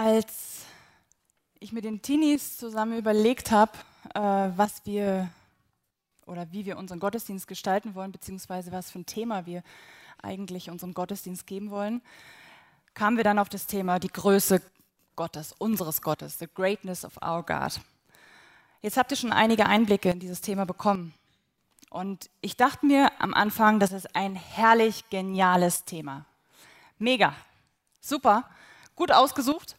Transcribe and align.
Als 0.00 0.60
ich 1.58 1.72
mit 1.72 1.82
den 1.82 2.00
Teenies 2.00 2.56
zusammen 2.56 2.96
überlegt 2.96 3.50
habe, 3.50 3.72
äh, 4.14 4.20
was 4.20 4.86
wir 4.86 5.28
oder 6.24 6.52
wie 6.52 6.66
wir 6.66 6.78
unseren 6.78 7.00
Gottesdienst 7.00 7.48
gestalten 7.48 7.96
wollen, 7.96 8.12
beziehungsweise 8.12 8.70
was 8.70 8.92
für 8.92 9.00
ein 9.00 9.06
Thema 9.06 9.44
wir 9.44 9.64
eigentlich 10.22 10.70
unserem 10.70 10.94
Gottesdienst 10.94 11.48
geben 11.48 11.70
wollen, 11.70 12.00
kamen 12.94 13.16
wir 13.16 13.24
dann 13.24 13.40
auf 13.40 13.48
das 13.48 13.66
Thema 13.66 13.98
die 13.98 14.06
Größe 14.06 14.62
Gottes, 15.16 15.52
unseres 15.58 16.00
Gottes, 16.00 16.38
the 16.38 16.46
greatness 16.46 17.04
of 17.04 17.16
our 17.20 17.42
God. 17.42 17.80
Jetzt 18.82 18.98
habt 18.98 19.10
ihr 19.10 19.16
schon 19.16 19.32
einige 19.32 19.66
Einblicke 19.66 20.10
in 20.10 20.20
dieses 20.20 20.40
Thema 20.40 20.64
bekommen. 20.64 21.12
Und 21.90 22.30
ich 22.40 22.56
dachte 22.56 22.86
mir 22.86 23.10
am 23.18 23.34
Anfang, 23.34 23.80
das 23.80 23.90
ist 23.90 24.14
ein 24.14 24.36
herrlich 24.36 25.10
geniales 25.10 25.86
Thema. 25.86 26.24
Mega, 27.00 27.34
super, 28.00 28.48
gut 28.94 29.10
ausgesucht. 29.10 29.74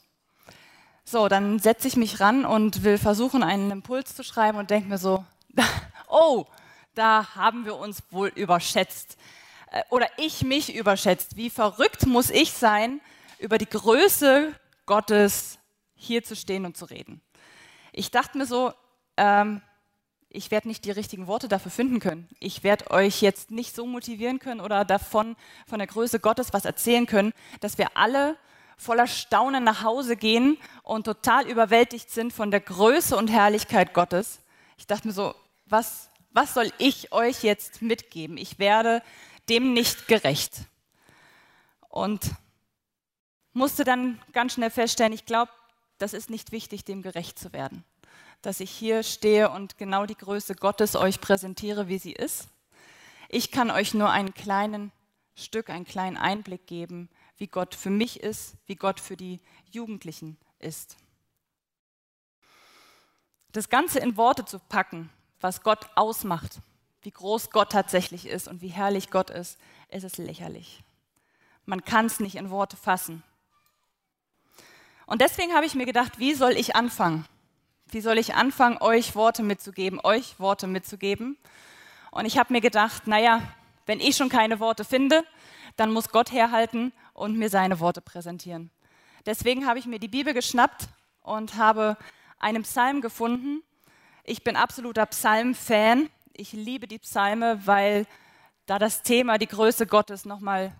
So, 1.11 1.27
dann 1.27 1.57
setze 1.57 1.87
ich 1.87 1.95
mich 1.95 2.19
ran 2.19 2.45
und 2.45 2.83
will 2.83 2.99
versuchen, 2.99 3.41
einen 3.41 3.71
Impuls 3.71 4.15
zu 4.15 4.21
schreiben 4.21 4.59
und 4.59 4.69
denke 4.69 4.89
mir 4.89 4.99
so, 4.99 5.25
oh, 6.07 6.45
da 6.93 7.33
haben 7.33 7.65
wir 7.65 7.77
uns 7.77 8.03
wohl 8.11 8.27
überschätzt. 8.27 9.17
Äh, 9.71 9.81
oder 9.89 10.07
ich 10.17 10.43
mich 10.43 10.75
überschätzt. 10.75 11.35
Wie 11.35 11.49
verrückt 11.49 12.05
muss 12.05 12.29
ich 12.29 12.51
sein, 12.51 13.01
über 13.39 13.57
die 13.57 13.65
Größe 13.65 14.53
Gottes 14.85 15.57
hier 15.95 16.23
zu 16.23 16.35
stehen 16.35 16.63
und 16.67 16.77
zu 16.77 16.85
reden. 16.85 17.21
Ich 17.91 18.11
dachte 18.11 18.37
mir 18.37 18.45
so, 18.45 18.71
ähm, 19.17 19.63
ich 20.29 20.51
werde 20.51 20.67
nicht 20.67 20.85
die 20.85 20.91
richtigen 20.91 21.25
Worte 21.25 21.47
dafür 21.47 21.71
finden 21.71 21.99
können. 21.99 22.29
Ich 22.39 22.61
werde 22.61 22.91
euch 22.91 23.23
jetzt 23.23 23.49
nicht 23.49 23.73
so 23.73 23.87
motivieren 23.87 24.37
können 24.37 24.61
oder 24.61 24.85
davon, 24.85 25.35
von 25.65 25.79
der 25.79 25.87
Größe 25.87 26.19
Gottes 26.19 26.53
was 26.53 26.65
erzählen 26.65 27.07
können, 27.07 27.33
dass 27.61 27.79
wir 27.79 27.97
alle 27.97 28.37
voller 28.79 29.07
Staunen 29.07 29.63
nach 29.63 29.83
Hause 29.83 30.15
gehen 30.15 30.57
und 30.83 31.03
total 31.03 31.47
überwältigt 31.47 32.09
sind 32.09 32.31
von 32.31 32.49
der 32.49 32.61
Größe 32.61 33.15
und 33.15 33.27
Herrlichkeit 33.27 33.93
Gottes. 33.93 34.39
Ich 34.77 34.87
dachte 34.87 35.07
mir 35.07 35.13
so, 35.13 35.35
was, 35.65 36.09
was 36.31 36.53
soll 36.53 36.71
ich 36.77 37.11
euch 37.11 37.43
jetzt 37.43 37.81
mitgeben? 37.81 38.37
Ich 38.37 38.57
werde 38.57 39.03
dem 39.49 39.73
nicht 39.73 40.07
gerecht. 40.07 40.61
Und 41.89 42.31
musste 43.51 43.83
dann 43.83 44.21
ganz 44.31 44.53
schnell 44.53 44.69
feststellen, 44.69 45.11
ich 45.11 45.25
glaube, 45.25 45.51
das 45.97 46.13
ist 46.13 46.29
nicht 46.29 46.53
wichtig, 46.53 46.85
dem 46.85 47.01
gerecht 47.01 47.37
zu 47.37 47.51
werden. 47.51 47.83
Dass 48.41 48.61
ich 48.61 48.71
hier 48.71 49.03
stehe 49.03 49.49
und 49.49 49.77
genau 49.77 50.05
die 50.05 50.15
Größe 50.15 50.55
Gottes 50.55 50.95
euch 50.95 51.19
präsentiere, 51.19 51.89
wie 51.89 51.97
sie 51.97 52.13
ist. 52.13 52.47
Ich 53.27 53.51
kann 53.51 53.69
euch 53.69 53.93
nur 53.93 54.09
einen 54.09 54.33
kleinen 54.33 54.93
Stück, 55.35 55.69
einen 55.69 55.85
kleinen 55.85 56.15
Einblick 56.15 56.65
geben, 56.65 57.09
wie 57.39 57.47
Gott 57.47 57.73
für 57.73 57.89
mich 57.89 58.19
ist, 58.19 58.55
wie 58.67 58.75
Gott 58.75 58.99
für 58.99 59.17
die 59.17 59.39
Jugendlichen 59.71 60.37
ist. 60.59 60.97
Das 63.51 63.69
Ganze 63.69 63.99
in 63.99 64.17
Worte 64.17 64.45
zu 64.45 64.59
packen, 64.59 65.09
was 65.39 65.63
Gott 65.63 65.89
ausmacht, 65.95 66.59
wie 67.01 67.11
groß 67.11 67.49
Gott 67.49 67.71
tatsächlich 67.71 68.27
ist 68.27 68.47
und 68.47 68.61
wie 68.61 68.67
herrlich 68.67 69.09
Gott 69.09 69.29
ist, 69.29 69.57
ist 69.87 70.03
es 70.03 70.17
lächerlich. 70.17 70.83
Man 71.65 71.83
kann 71.83 72.05
es 72.05 72.19
nicht 72.19 72.35
in 72.35 72.51
Worte 72.51 72.77
fassen. 72.77 73.23
Und 75.05 75.21
deswegen 75.21 75.53
habe 75.53 75.65
ich 75.65 75.73
mir 75.73 75.85
gedacht, 75.85 76.19
wie 76.19 76.33
soll 76.33 76.51
ich 76.51 76.75
anfangen? 76.75 77.25
Wie 77.87 78.01
soll 78.01 78.19
ich 78.19 78.35
anfangen, 78.35 78.77
euch 78.79 79.15
Worte 79.15 79.41
mitzugeben, 79.41 79.99
euch 80.03 80.39
Worte 80.39 80.67
mitzugeben? 80.67 81.37
Und 82.11 82.25
ich 82.25 82.37
habe 82.37 82.53
mir 82.53 82.61
gedacht, 82.61 83.07
naja, 83.07 83.41
wenn 83.85 83.99
ich 83.99 84.17
schon 84.17 84.29
keine 84.29 84.59
Worte 84.59 84.83
finde, 84.83 85.23
dann 85.77 85.91
muss 85.91 86.09
Gott 86.09 86.31
herhalten 86.31 86.91
und 87.19 87.37
mir 87.37 87.49
seine 87.49 87.79
Worte 87.79 88.01
präsentieren. 88.01 88.71
Deswegen 89.25 89.67
habe 89.67 89.79
ich 89.79 89.85
mir 89.85 89.99
die 89.99 90.07
Bibel 90.07 90.33
geschnappt 90.33 90.87
und 91.21 91.55
habe 91.55 91.97
einen 92.39 92.63
Psalm 92.63 93.01
gefunden. 93.01 93.61
Ich 94.23 94.43
bin 94.43 94.55
absoluter 94.55 95.05
Psalm-Fan. 95.05 96.09
Ich 96.33 96.53
liebe 96.53 96.87
die 96.87 96.99
Psalme, 96.99 97.61
weil 97.65 98.05
da 98.65 98.79
das 98.79 99.03
Thema 99.03 99.37
die 99.37 99.47
Größe 99.47 99.85
Gottes 99.85 100.25
nochmal 100.25 100.73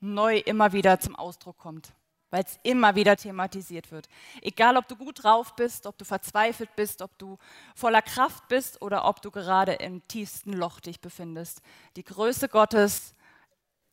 neu 0.00 0.38
immer 0.38 0.72
wieder 0.72 0.98
zum 1.00 1.14
Ausdruck 1.16 1.58
kommt, 1.58 1.92
weil 2.30 2.44
es 2.44 2.58
immer 2.62 2.94
wieder 2.94 3.16
thematisiert 3.16 3.90
wird. 3.92 4.08
Egal, 4.40 4.76
ob 4.76 4.88
du 4.88 4.96
gut 4.96 5.22
drauf 5.22 5.54
bist, 5.54 5.86
ob 5.86 5.98
du 5.98 6.04
verzweifelt 6.04 6.74
bist, 6.76 7.02
ob 7.02 7.16
du 7.18 7.38
voller 7.74 8.02
Kraft 8.02 8.48
bist 8.48 8.80
oder 8.80 9.04
ob 9.04 9.20
du 9.22 9.30
gerade 9.30 9.72
im 9.74 10.06
tiefsten 10.08 10.52
Loch 10.52 10.80
dich 10.80 11.00
befindest. 11.00 11.62
Die 11.96 12.04
Größe 12.04 12.48
Gottes, 12.48 13.14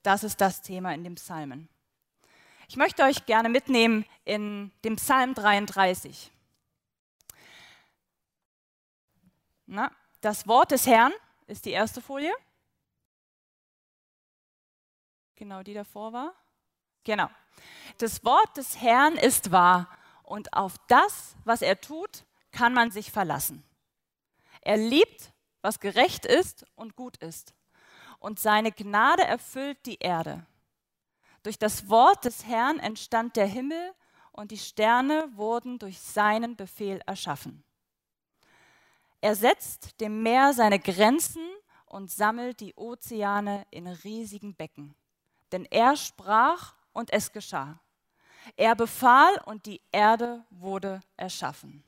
das 0.04 0.24
ist 0.24 0.40
das 0.42 0.62
Thema 0.62 0.94
in 0.94 1.04
den 1.04 1.16
Psalmen. 1.16 1.70
Ich 2.70 2.78
möchte 2.78 3.02
euch 3.02 3.26
gerne 3.26 3.50
mitnehmen 3.50 4.06
in 4.26 4.72
dem 4.84 4.98
Psalm 4.98 5.34
33. 5.34 6.32
Na, 9.66 9.92
das 10.22 10.48
Wort 10.48 10.70
des 10.70 10.86
Herrn 10.86 11.12
ist 11.48 11.66
die 11.66 11.72
erste 11.72 12.00
Folie. 12.00 12.32
Genau, 15.36 15.64
die 15.64 15.74
davor 15.74 16.14
war. 16.14 16.36
Genau. 17.06 17.28
Das 17.98 18.24
Wort 18.24 18.56
des 18.56 18.80
Herrn 18.80 19.16
ist 19.16 19.50
wahr 19.50 19.90
und 20.22 20.54
auf 20.54 20.76
das, 20.90 21.36
was 21.46 21.64
er 21.64 21.82
tut, 21.82 22.24
kann 22.52 22.76
man 22.76 22.92
sich 22.92 23.12
verlassen. 23.12 23.64
Er 24.62 24.78
liebt, 24.78 25.34
was 25.64 25.80
gerecht 25.80 26.24
ist 26.24 26.68
und 26.76 26.96
gut 26.96 27.18
ist. 27.18 27.56
Und 28.20 28.40
seine 28.40 28.72
Gnade 28.72 29.24
erfüllt 29.24 29.84
die 29.88 29.98
Erde. 29.98 30.46
Durch 31.44 31.58
das 31.58 31.90
Wort 31.90 32.26
des 32.26 32.46
Herrn 32.46 32.80
entstand 32.80 33.36
der 33.36 33.46
Himmel 33.48 33.94
und 34.32 34.52
die 34.52 34.58
Sterne 34.58 35.30
wurden 35.36 35.80
durch 35.80 36.00
seinen 36.00 36.56
Befehl 36.56 37.02
erschaffen. 37.06 37.64
Er 39.22 39.36
setzt 39.36 40.00
dem 40.00 40.24
Meer 40.24 40.54
seine 40.54 40.80
Grenzen 40.80 41.44
und 41.86 42.10
sammelt 42.12 42.60
die 42.60 42.74
Ozeane 42.76 43.66
in 43.72 43.88
riesigen 43.88 44.56
Becken. 44.56 44.96
Denn 45.52 45.66
er 45.66 45.96
sprach 45.96 46.76
und 46.94 47.12
es 47.12 47.32
geschah. 47.32 47.80
Er 48.56 48.76
befahl 48.76 49.42
und 49.46 49.66
die 49.66 49.82
Erde 49.92 50.46
wurde 50.50 51.02
erschaffen. 51.18 51.84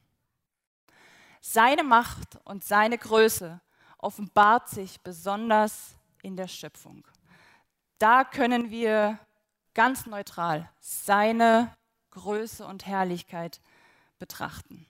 Seine 1.39 1.83
Macht 1.83 2.39
und 2.43 2.63
seine 2.63 2.97
Größe 2.97 3.61
offenbart 3.97 4.69
sich 4.69 4.99
besonders 5.01 5.95
in 6.21 6.35
der 6.35 6.47
Schöpfung. 6.47 7.07
Da 7.97 8.23
können 8.23 8.69
wir 8.69 9.19
ganz 9.73 10.05
neutral 10.05 10.69
seine 10.79 11.73
Größe 12.11 12.65
und 12.65 12.85
Herrlichkeit 12.85 13.61
betrachten. 14.19 14.85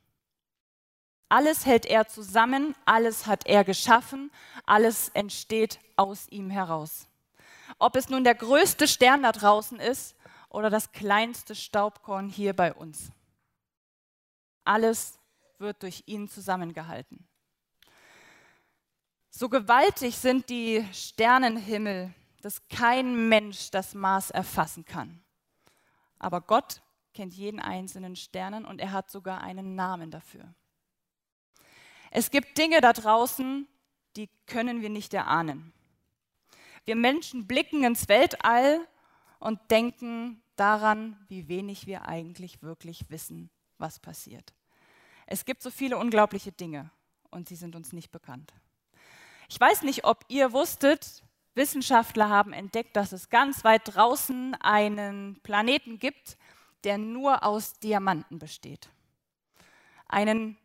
Alles 1.29 1.65
hält 1.65 1.85
er 1.85 2.07
zusammen, 2.07 2.75
alles 2.83 3.25
hat 3.25 3.45
er 3.45 3.63
geschaffen, 3.63 4.31
alles 4.65 5.09
entsteht 5.09 5.79
aus 5.95 6.27
ihm 6.27 6.49
heraus. 6.49 7.07
Ob 7.79 7.95
es 7.95 8.09
nun 8.09 8.25
der 8.25 8.35
größte 8.35 8.87
Stern 8.87 9.23
da 9.23 9.31
draußen 9.31 9.79
ist 9.79 10.15
oder 10.49 10.69
das 10.69 10.91
kleinste 10.91 11.55
Staubkorn 11.55 12.27
hier 12.27 12.53
bei 12.53 12.73
uns. 12.73 13.11
Alles 14.65 15.17
wird 15.57 15.81
durch 15.83 16.03
ihn 16.05 16.27
zusammengehalten. 16.27 17.25
So 19.29 19.47
gewaltig 19.47 20.17
sind 20.17 20.49
die 20.49 20.85
Sternenhimmel, 20.91 22.13
dass 22.41 22.67
kein 22.67 23.29
Mensch 23.29 23.71
das 23.71 23.93
Maß 23.93 24.31
erfassen 24.31 24.85
kann. 24.85 25.23
Aber 26.19 26.41
Gott 26.41 26.81
kennt 27.13 27.33
jeden 27.33 27.59
einzelnen 27.59 28.15
Sternen 28.15 28.65
und 28.65 28.79
er 28.79 28.91
hat 28.91 29.09
sogar 29.09 29.41
einen 29.41 29.75
Namen 29.75 30.11
dafür. 30.11 30.53
Es 32.09 32.29
gibt 32.29 32.57
Dinge 32.57 32.81
da 32.81 32.93
draußen, 32.93 33.67
die 34.15 34.29
können 34.45 34.81
wir 34.81 34.89
nicht 34.89 35.13
erahnen. 35.13 35.73
Wir 36.85 36.95
Menschen 36.95 37.47
blicken 37.47 37.83
ins 37.83 38.09
Weltall 38.09 38.85
und 39.39 39.59
denken 39.71 40.41
daran, 40.55 41.17
wie 41.27 41.47
wenig 41.47 41.87
wir 41.87 42.07
eigentlich 42.07 42.61
wirklich 42.61 43.09
wissen, 43.09 43.49
was 43.77 43.99
passiert. 43.99 44.53
Es 45.25 45.45
gibt 45.45 45.61
so 45.61 45.71
viele 45.71 45.97
unglaubliche 45.97 46.51
Dinge 46.51 46.91
und 47.29 47.47
sie 47.47 47.55
sind 47.55 47.75
uns 47.75 47.93
nicht 47.93 48.11
bekannt. 48.11 48.53
Ich 49.47 49.59
weiß 49.59 49.83
nicht, 49.83 50.03
ob 50.03 50.25
ihr 50.27 50.51
wusstet, 50.53 51.23
Wissenschaftler 51.53 52.29
haben 52.29 52.53
entdeckt, 52.53 52.95
dass 52.95 53.11
es 53.11 53.29
ganz 53.29 53.63
weit 53.63 53.81
draußen 53.85 54.55
einen 54.55 55.39
Planeten 55.43 55.99
gibt, 55.99 56.37
der 56.83 56.97
nur 56.97 57.43
aus 57.43 57.79
Diamanten 57.79 58.39
besteht. 58.39 58.89
Einen 60.07 60.57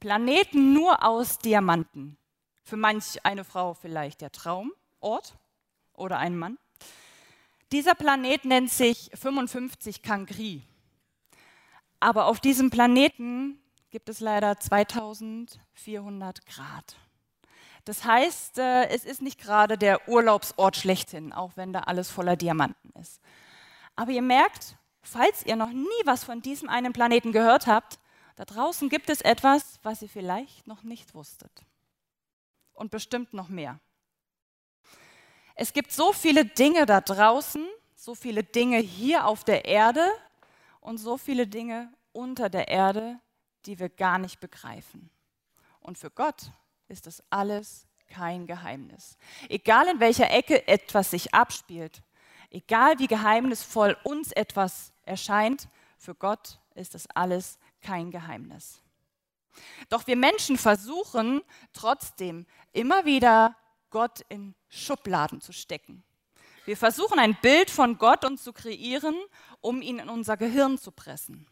Planeten 0.00 0.72
nur 0.72 1.02
aus 1.04 1.38
Diamanten. 1.38 2.16
Für 2.62 2.76
manch 2.76 3.24
eine 3.24 3.44
Frau 3.44 3.74
vielleicht 3.74 4.22
der 4.22 4.32
Traumort 4.32 5.36
oder 5.92 6.18
ein 6.18 6.36
Mann. 6.36 6.58
Dieser 7.72 7.94
Planet 7.94 8.44
nennt 8.44 8.70
sich 8.70 9.10
55 9.14 10.02
Kangri. 10.02 10.62
Aber 12.00 12.26
auf 12.26 12.40
diesem 12.40 12.70
Planeten 12.70 13.58
gibt 13.90 14.08
es 14.08 14.20
leider 14.20 14.58
2400 14.58 16.46
Grad. 16.46 16.96
Das 17.84 18.04
heißt, 18.04 18.58
äh, 18.58 18.88
es 18.88 19.04
ist 19.04 19.20
nicht 19.20 19.38
gerade 19.38 19.76
der 19.76 20.08
Urlaubsort 20.08 20.76
schlechthin, 20.76 21.32
auch 21.32 21.52
wenn 21.56 21.72
da 21.72 21.80
alles 21.80 22.10
voller 22.10 22.36
Diamanten 22.36 22.90
ist. 23.00 23.20
Aber 23.94 24.10
ihr 24.10 24.22
merkt, 24.22 24.76
falls 25.02 25.44
ihr 25.44 25.56
noch 25.56 25.70
nie 25.70 25.88
was 26.04 26.24
von 26.24 26.40
diesem 26.40 26.68
einen 26.68 26.92
Planeten 26.92 27.32
gehört 27.32 27.66
habt, 27.66 27.98
da 28.36 28.44
draußen 28.44 28.88
gibt 28.88 29.10
es 29.10 29.20
etwas, 29.20 29.78
was 29.82 30.02
ihr 30.02 30.08
vielleicht 30.08 30.66
noch 30.66 30.82
nicht 30.82 31.14
wusstet. 31.14 31.52
Und 32.72 32.90
bestimmt 32.90 33.32
noch 33.34 33.48
mehr. 33.48 33.78
Es 35.54 35.72
gibt 35.72 35.92
so 35.92 36.12
viele 36.12 36.44
Dinge 36.44 36.86
da 36.86 37.00
draußen, 37.00 37.64
so 37.94 38.14
viele 38.16 38.42
Dinge 38.42 38.78
hier 38.78 39.26
auf 39.26 39.44
der 39.44 39.66
Erde 39.66 40.04
und 40.80 40.98
so 40.98 41.16
viele 41.16 41.46
Dinge 41.46 41.92
unter 42.12 42.48
der 42.48 42.68
Erde, 42.68 43.20
die 43.66 43.78
wir 43.78 43.88
gar 43.88 44.18
nicht 44.18 44.40
begreifen. 44.40 45.10
Und 45.80 45.96
für 45.96 46.10
Gott 46.10 46.50
ist 46.88 47.06
das 47.06 47.22
alles 47.30 47.86
kein 48.08 48.46
Geheimnis. 48.46 49.16
Egal 49.48 49.88
in 49.88 50.00
welcher 50.00 50.30
Ecke 50.30 50.66
etwas 50.68 51.10
sich 51.10 51.34
abspielt, 51.34 52.02
egal 52.50 52.98
wie 52.98 53.06
geheimnisvoll 53.06 53.96
uns 54.04 54.32
etwas 54.32 54.92
erscheint, 55.04 55.68
für 55.98 56.14
Gott 56.14 56.58
ist 56.74 56.94
das 56.94 57.06
alles 57.14 57.58
kein 57.80 58.10
Geheimnis. 58.10 58.80
Doch 59.88 60.06
wir 60.06 60.16
Menschen 60.16 60.58
versuchen 60.58 61.42
trotzdem 61.72 62.46
immer 62.72 63.04
wieder 63.04 63.56
Gott 63.90 64.20
in 64.28 64.54
Schubladen 64.68 65.40
zu 65.40 65.52
stecken. 65.52 66.02
Wir 66.64 66.76
versuchen 66.76 67.18
ein 67.18 67.36
Bild 67.40 67.70
von 67.70 67.98
Gott 67.98 68.24
uns 68.24 68.42
zu 68.42 68.52
kreieren, 68.52 69.14
um 69.60 69.82
ihn 69.82 69.98
in 69.98 70.08
unser 70.08 70.36
Gehirn 70.36 70.78
zu 70.78 70.90
pressen. 70.90 71.46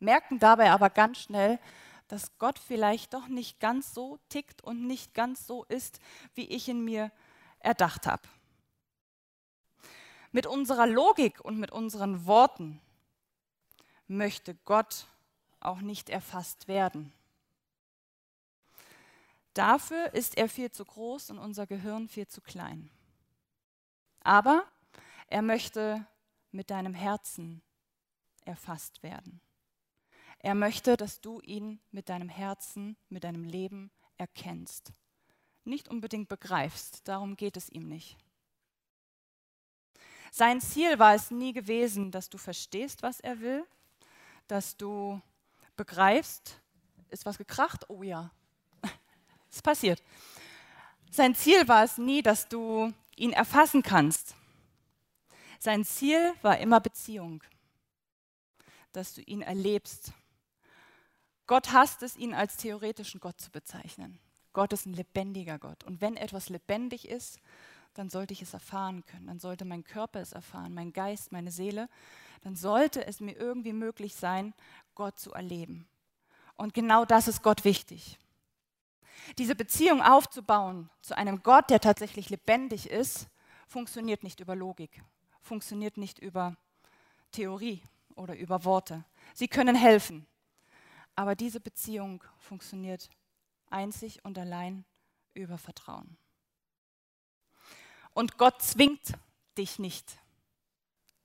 Merken 0.00 0.38
dabei 0.38 0.70
aber 0.70 0.90
ganz 0.90 1.18
schnell, 1.18 1.60
dass 2.08 2.38
Gott 2.38 2.58
vielleicht 2.58 3.14
doch 3.14 3.28
nicht 3.28 3.60
ganz 3.60 3.94
so 3.94 4.18
tickt 4.28 4.62
und 4.62 4.86
nicht 4.86 5.14
ganz 5.14 5.46
so 5.46 5.64
ist, 5.64 6.00
wie 6.34 6.46
ich 6.46 6.68
in 6.68 6.84
mir 6.84 7.10
erdacht 7.60 8.06
habe. 8.06 8.28
Mit 10.30 10.46
unserer 10.46 10.86
Logik 10.86 11.40
und 11.44 11.58
mit 11.58 11.70
unseren 11.70 12.26
Worten 12.26 12.80
möchte 14.06 14.54
Gott 14.64 15.06
auch 15.60 15.80
nicht 15.80 16.10
erfasst 16.10 16.68
werden. 16.68 17.12
Dafür 19.54 20.14
ist 20.14 20.38
er 20.38 20.48
viel 20.48 20.70
zu 20.70 20.84
groß 20.84 21.30
und 21.30 21.38
unser 21.38 21.66
Gehirn 21.66 22.08
viel 22.08 22.26
zu 22.26 22.40
klein. 22.40 22.90
Aber 24.20 24.64
er 25.26 25.42
möchte 25.42 26.06
mit 26.50 26.70
deinem 26.70 26.94
Herzen 26.94 27.62
erfasst 28.44 29.02
werden. 29.02 29.40
Er 30.42 30.56
möchte, 30.56 30.96
dass 30.96 31.20
du 31.20 31.40
ihn 31.40 31.80
mit 31.92 32.08
deinem 32.08 32.28
Herzen, 32.28 32.96
mit 33.08 33.22
deinem 33.22 33.44
Leben 33.44 33.92
erkennst. 34.18 34.92
Nicht 35.64 35.88
unbedingt 35.88 36.28
begreifst, 36.28 37.06
darum 37.06 37.36
geht 37.36 37.56
es 37.56 37.68
ihm 37.68 37.88
nicht. 37.88 38.16
Sein 40.32 40.60
Ziel 40.60 40.98
war 40.98 41.14
es 41.14 41.30
nie 41.30 41.52
gewesen, 41.52 42.10
dass 42.10 42.28
du 42.28 42.38
verstehst, 42.38 43.02
was 43.02 43.20
er 43.20 43.40
will, 43.40 43.64
dass 44.48 44.76
du 44.76 45.20
begreifst, 45.76 46.60
ist 47.10 47.24
was 47.24 47.38
gekracht? 47.38 47.88
Oh 47.88 48.02
ja, 48.02 48.30
es 49.50 49.62
passiert. 49.62 50.02
Sein 51.10 51.34
Ziel 51.34 51.68
war 51.68 51.84
es 51.84 51.98
nie, 51.98 52.22
dass 52.22 52.48
du 52.48 52.92
ihn 53.14 53.32
erfassen 53.32 53.82
kannst. 53.82 54.34
Sein 55.58 55.84
Ziel 55.84 56.34
war 56.42 56.58
immer 56.58 56.80
Beziehung, 56.80 57.44
dass 58.90 59.14
du 59.14 59.20
ihn 59.20 59.42
erlebst. 59.42 60.12
Gott 61.46 61.72
hasst 61.72 62.02
es, 62.02 62.16
ihn 62.16 62.34
als 62.34 62.56
theoretischen 62.56 63.20
Gott 63.20 63.40
zu 63.40 63.50
bezeichnen. 63.50 64.18
Gott 64.52 64.72
ist 64.72 64.86
ein 64.86 64.94
lebendiger 64.94 65.58
Gott. 65.58 65.84
Und 65.84 66.00
wenn 66.00 66.16
etwas 66.16 66.48
lebendig 66.48 67.08
ist, 67.08 67.40
dann 67.94 68.10
sollte 68.10 68.32
ich 68.32 68.42
es 68.42 68.54
erfahren 68.54 69.04
können. 69.06 69.26
Dann 69.26 69.38
sollte 69.38 69.64
mein 69.64 69.84
Körper 69.84 70.20
es 70.20 70.32
erfahren, 70.32 70.74
mein 70.74 70.92
Geist, 70.92 71.32
meine 71.32 71.50
Seele. 71.50 71.88
Dann 72.42 72.56
sollte 72.56 73.06
es 73.06 73.20
mir 73.20 73.36
irgendwie 73.36 73.72
möglich 73.72 74.14
sein, 74.14 74.54
Gott 74.94 75.18
zu 75.18 75.32
erleben. 75.32 75.86
Und 76.56 76.74
genau 76.74 77.04
das 77.04 77.28
ist 77.28 77.42
Gott 77.42 77.64
wichtig. 77.64 78.18
Diese 79.38 79.54
Beziehung 79.54 80.02
aufzubauen 80.02 80.90
zu 81.00 81.16
einem 81.16 81.42
Gott, 81.42 81.70
der 81.70 81.80
tatsächlich 81.80 82.30
lebendig 82.30 82.90
ist, 82.90 83.28
funktioniert 83.68 84.22
nicht 84.22 84.40
über 84.40 84.56
Logik, 84.56 85.02
funktioniert 85.40 85.96
nicht 85.96 86.18
über 86.18 86.56
Theorie 87.30 87.82
oder 88.14 88.36
über 88.36 88.64
Worte. 88.64 89.04
Sie 89.34 89.48
können 89.48 89.76
helfen, 89.76 90.26
aber 91.14 91.34
diese 91.34 91.60
Beziehung 91.60 92.24
funktioniert 92.38 93.10
einzig 93.70 94.24
und 94.24 94.38
allein 94.38 94.84
über 95.34 95.58
Vertrauen. 95.58 96.16
Und 98.14 98.36
Gott 98.38 98.60
zwingt 98.62 99.14
dich 99.56 99.78
nicht, 99.78 100.18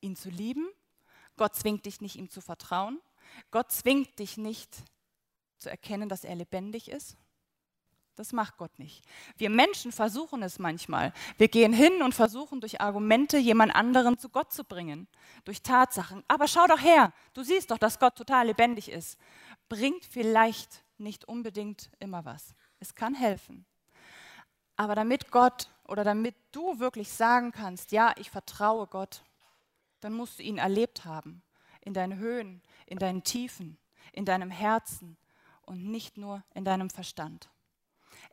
ihn 0.02 0.16
zu 0.16 0.30
lieben. 0.30 0.68
Gott 1.36 1.56
zwingt 1.56 1.86
dich 1.86 2.02
nicht, 2.02 2.16
ihm 2.16 2.30
zu 2.30 2.42
vertrauen. 2.42 3.02
Gott 3.52 3.72
zwingt 3.72 4.18
dich 4.20 4.38
nicht 4.38 4.76
zu 5.58 5.70
erkennen, 5.70 6.10
dass 6.10 6.24
er 6.24 6.36
lebendig 6.36 6.90
ist. 6.90 7.18
Das 8.18 8.34
macht 8.34 8.58
Gott 8.58 8.80
nicht. 8.80 9.06
Wir 9.38 9.52
Menschen 9.52 9.92
versuchen 9.92 10.42
es 10.42 10.58
manchmal. 10.58 11.14
Wir 11.38 11.50
gehen 11.50 11.72
hin 11.72 12.02
und 12.02 12.16
versuchen 12.16 12.60
durch 12.62 12.82
Argumente 12.82 13.38
jemand 13.38 13.76
anderen 13.76 14.18
zu 14.18 14.30
Gott 14.30 14.52
zu 14.52 14.64
bringen, 14.64 15.08
durch 15.46 15.62
Tatsachen. 15.62 16.24
Aber 16.28 16.48
schau 16.48 16.66
doch 16.66 16.82
her, 16.82 17.14
du 17.36 17.44
siehst 17.44 17.70
doch, 17.70 17.78
dass 17.78 18.00
Gott 18.00 18.16
total 18.16 18.48
lebendig 18.48 18.90
ist. 18.90 19.20
Bringt 19.70 20.04
vielleicht 20.04 20.84
nicht 20.98 21.26
unbedingt 21.26 21.92
immer 22.00 22.26
was. 22.26 22.56
Es 22.80 22.96
kann 22.96 23.14
helfen. 23.14 23.68
Aber 24.78 24.96
damit 24.96 25.30
Gott 25.30 25.70
oder 25.88 26.04
damit 26.04 26.34
du 26.52 26.80
wirklich 26.80 27.12
sagen 27.12 27.52
kannst, 27.52 27.92
ja, 27.92 28.16
ich 28.18 28.32
vertraue 28.32 28.88
Gott, 28.88 29.22
dann 30.00 30.14
musst 30.14 30.40
du 30.40 30.44
ihn 30.44 30.58
erlebt 30.58 31.06
haben. 31.06 31.44
In 31.82 31.94
deinen 31.94 32.18
Höhen, 32.18 32.64
in 32.88 32.98
deinen 32.98 33.24
Tiefen, 33.24 33.78
in 34.12 34.26
deinem 34.26 34.50
Herzen 34.50 35.18
und 35.62 35.86
nicht 35.86 36.18
nur 36.18 36.44
in 36.56 36.66
deinem 36.66 36.90
Verstand. 36.90 37.48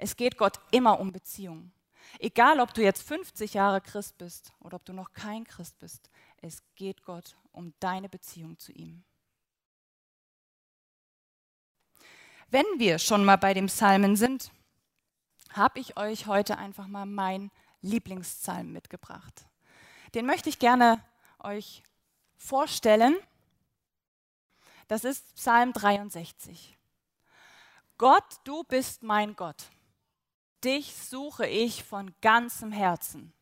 Es 0.04 0.16
geht 0.16 0.36
Gott 0.36 0.60
immer 0.70 1.00
um 1.00 1.12
Beziehung. 1.12 1.72
Egal, 2.18 2.60
ob 2.60 2.74
du 2.74 2.82
jetzt 2.82 3.02
50 3.08 3.54
Jahre 3.54 3.80
Christ 3.80 4.18
bist 4.18 4.52
oder 4.60 4.76
ob 4.76 4.84
du 4.84 4.92
noch 4.92 5.14
kein 5.14 5.44
Christ 5.44 5.78
bist, 5.78 6.10
es 6.42 6.62
geht 6.74 7.04
Gott 7.04 7.38
um 7.52 7.72
deine 7.80 8.10
Beziehung 8.10 8.58
zu 8.58 8.70
ihm. 8.72 9.02
Wenn 12.50 12.66
wir 12.76 12.98
schon 12.98 13.24
mal 13.24 13.36
bei 13.36 13.54
dem 13.54 13.68
Psalmen 13.68 14.14
sind, 14.14 14.50
habe 15.52 15.80
ich 15.80 15.96
euch 15.96 16.26
heute 16.26 16.58
einfach 16.58 16.86
mal 16.86 17.06
meinen 17.06 17.50
Lieblingspsalm 17.80 18.74
mitgebracht. 18.74 19.46
Den 20.12 20.26
möchte 20.26 20.50
ich 20.50 20.58
gerne 20.58 21.02
euch 21.38 21.82
vorstellen. 22.36 23.16
Das 24.86 25.04
ist 25.04 25.34
Psalm 25.36 25.72
63. 25.72 26.76
Gott, 27.96 28.40
du 28.44 28.64
bist 28.64 29.02
mein 29.02 29.34
Gott. 29.34 29.70
Dich 30.64 30.96
suche 30.96 31.46
ich 31.46 31.84
von 31.84 32.14
ganzem 32.22 32.72
Herzen. 32.72 33.34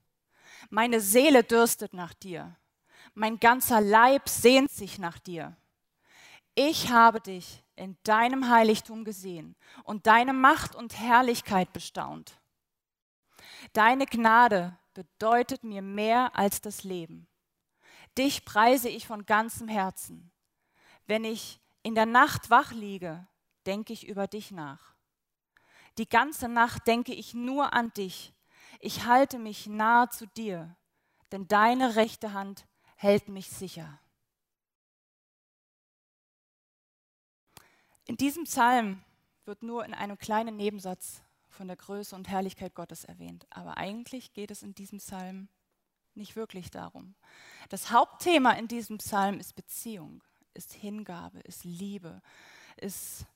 Meine 0.70 1.00
Seele 1.00 1.44
dürstet 1.44 1.94
nach 1.94 2.14
dir. 2.14 2.56
Mein 3.14 3.38
ganzer 3.38 3.80
Leib 3.80 4.28
sehnt 4.28 4.70
sich 4.70 4.98
nach 4.98 5.18
dir. 5.20 5.56
Ich 6.54 6.90
habe 6.90 7.20
dich 7.20 7.62
in 7.76 7.96
deinem 8.02 8.50
Heiligtum 8.50 9.04
gesehen 9.04 9.54
und 9.84 10.06
deine 10.06 10.32
Macht 10.32 10.74
und 10.74 10.98
Herrlichkeit 10.98 11.72
bestaunt. 11.72 12.40
Deine 13.72 14.06
Gnade 14.06 14.76
bedeutet 14.92 15.62
mir 15.62 15.80
mehr 15.80 16.34
als 16.34 16.60
das 16.60 16.82
Leben. 16.82 17.28
Dich 18.18 18.44
preise 18.44 18.88
ich 18.88 19.06
von 19.06 19.24
ganzem 19.24 19.68
Herzen. 19.68 20.32
Wenn 21.06 21.24
ich 21.24 21.60
in 21.82 21.94
der 21.94 22.06
Nacht 22.06 22.50
wach 22.50 22.72
liege, 22.72 23.26
denke 23.64 23.92
ich 23.92 24.06
über 24.06 24.26
dich 24.26 24.50
nach. 24.50 24.91
Die 25.99 26.08
ganze 26.08 26.49
Nacht 26.49 26.87
denke 26.87 27.14
ich 27.14 27.34
nur 27.34 27.72
an 27.72 27.92
dich. 27.94 28.32
Ich 28.80 29.04
halte 29.04 29.38
mich 29.38 29.66
nahe 29.66 30.08
zu 30.08 30.26
dir, 30.26 30.76
denn 31.30 31.46
deine 31.49 31.96
rechte 31.96 32.32
Hand 32.32 32.66
hält 32.96 33.28
mich 33.28 33.49
sicher. 33.49 33.99
In 38.04 38.16
diesem 38.16 38.44
Psalm 38.44 39.02
wird 39.44 39.62
nur 39.62 39.84
in 39.84 39.94
einem 39.94 40.18
kleinen 40.18 40.56
Nebensatz 40.56 41.22
von 41.49 41.68
der 41.68 41.76
Größe 41.76 42.16
und 42.16 42.28
Herrlichkeit 42.28 42.75
Gottes 42.75 43.04
erwähnt. 43.04 43.46
Aber 43.50 43.76
eigentlich 43.76 44.32
geht 44.32 44.50
es 44.50 44.62
in 44.62 44.75
diesem 44.75 44.99
Psalm 44.99 45.49
nicht 46.14 46.37
wirklich 46.37 46.70
darum. 46.70 47.14
Das 47.68 47.90
Hauptthema 47.90 48.52
in 48.52 48.68
diesem 48.68 48.99
Psalm 48.99 49.38
ist 49.38 49.54
Beziehung, 49.54 50.22
ist 50.54 50.72
Hingabe, 50.72 51.40
ist 51.40 51.64
Liebe, 51.64 52.20
ist 52.76 53.26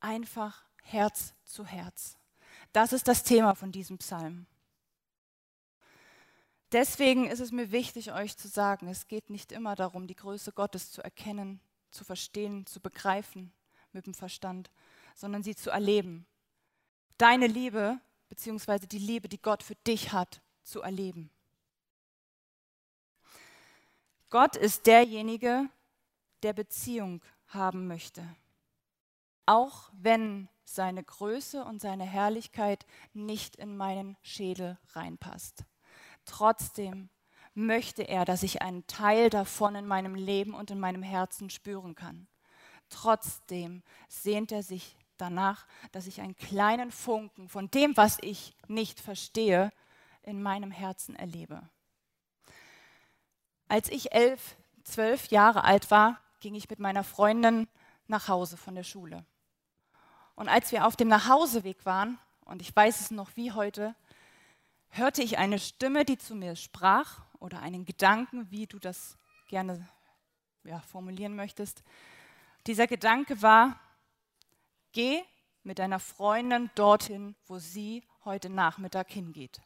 einfach 0.00 0.64
Herz 0.82 1.34
zu 1.44 1.64
Herz. 1.64 2.16
Das 2.72 2.92
ist 2.92 3.08
das 3.08 3.22
Thema 3.22 3.54
von 3.54 3.72
diesem 3.72 3.98
Psalm. 3.98 4.46
Deswegen 6.72 7.26
ist 7.26 7.40
es 7.40 7.50
mir 7.50 7.72
wichtig, 7.72 8.12
euch 8.12 8.36
zu 8.36 8.46
sagen, 8.46 8.86
es 8.86 9.08
geht 9.08 9.28
nicht 9.28 9.50
immer 9.50 9.74
darum, 9.74 10.06
die 10.06 10.14
Größe 10.14 10.52
Gottes 10.52 10.92
zu 10.92 11.02
erkennen, 11.02 11.60
zu 11.90 12.04
verstehen, 12.04 12.64
zu 12.66 12.80
begreifen 12.80 13.52
mit 13.92 14.06
dem 14.06 14.14
Verstand, 14.14 14.70
sondern 15.16 15.42
sie 15.42 15.56
zu 15.56 15.70
erleben. 15.70 16.26
Deine 17.18 17.48
Liebe, 17.48 17.98
beziehungsweise 18.28 18.86
die 18.86 18.98
Liebe, 18.98 19.28
die 19.28 19.42
Gott 19.42 19.64
für 19.64 19.74
dich 19.74 20.12
hat, 20.12 20.40
zu 20.62 20.80
erleben. 20.80 21.30
Gott 24.30 24.54
ist 24.54 24.86
derjenige, 24.86 25.68
der 26.44 26.52
Beziehung 26.52 27.20
haben 27.48 27.88
möchte. 27.88 28.24
Auch 29.44 29.90
wenn 29.92 30.48
seine 30.74 31.02
Größe 31.02 31.64
und 31.64 31.80
seine 31.80 32.04
Herrlichkeit 32.04 32.86
nicht 33.12 33.56
in 33.56 33.76
meinen 33.76 34.16
Schädel 34.22 34.78
reinpasst. 34.92 35.64
Trotzdem 36.24 37.08
möchte 37.54 38.02
er, 38.02 38.24
dass 38.24 38.42
ich 38.42 38.62
einen 38.62 38.86
Teil 38.86 39.30
davon 39.30 39.74
in 39.74 39.86
meinem 39.86 40.14
Leben 40.14 40.54
und 40.54 40.70
in 40.70 40.78
meinem 40.78 41.02
Herzen 41.02 41.50
spüren 41.50 41.94
kann. 41.94 42.28
Trotzdem 42.88 43.82
sehnt 44.08 44.52
er 44.52 44.62
sich 44.62 44.96
danach, 45.16 45.66
dass 45.92 46.06
ich 46.06 46.20
einen 46.20 46.36
kleinen 46.36 46.90
Funken 46.90 47.48
von 47.48 47.70
dem, 47.70 47.96
was 47.96 48.18
ich 48.20 48.54
nicht 48.68 49.00
verstehe, 49.00 49.72
in 50.22 50.42
meinem 50.42 50.70
Herzen 50.70 51.16
erlebe. 51.16 51.68
Als 53.68 53.88
ich 53.88 54.12
elf, 54.12 54.56
zwölf 54.84 55.28
Jahre 55.28 55.64
alt 55.64 55.90
war, 55.90 56.20
ging 56.40 56.54
ich 56.54 56.68
mit 56.70 56.78
meiner 56.78 57.04
Freundin 57.04 57.68
nach 58.06 58.28
Hause 58.28 58.56
von 58.56 58.74
der 58.74 58.82
Schule. 58.82 59.24
Und 60.40 60.48
als 60.48 60.72
wir 60.72 60.86
auf 60.86 60.96
dem 60.96 61.08
Nachhauseweg 61.08 61.84
waren, 61.84 62.18
und 62.46 62.62
ich 62.62 62.74
weiß 62.74 63.02
es 63.02 63.10
noch 63.10 63.36
wie 63.36 63.52
heute, 63.52 63.94
hörte 64.88 65.22
ich 65.22 65.36
eine 65.36 65.58
Stimme, 65.58 66.06
die 66.06 66.16
zu 66.16 66.34
mir 66.34 66.56
sprach, 66.56 67.20
oder 67.40 67.60
einen 67.60 67.84
Gedanken, 67.84 68.50
wie 68.50 68.66
du 68.66 68.78
das 68.78 69.18
gerne 69.48 69.86
ja, 70.64 70.80
formulieren 70.80 71.36
möchtest. 71.36 71.82
Dieser 72.66 72.86
Gedanke 72.86 73.42
war, 73.42 73.78
geh 74.92 75.20
mit 75.62 75.78
deiner 75.78 76.00
Freundin 76.00 76.70
dorthin, 76.74 77.36
wo 77.46 77.58
sie 77.58 78.02
heute 78.24 78.48
Nachmittag 78.48 79.10
hingeht. 79.10 79.60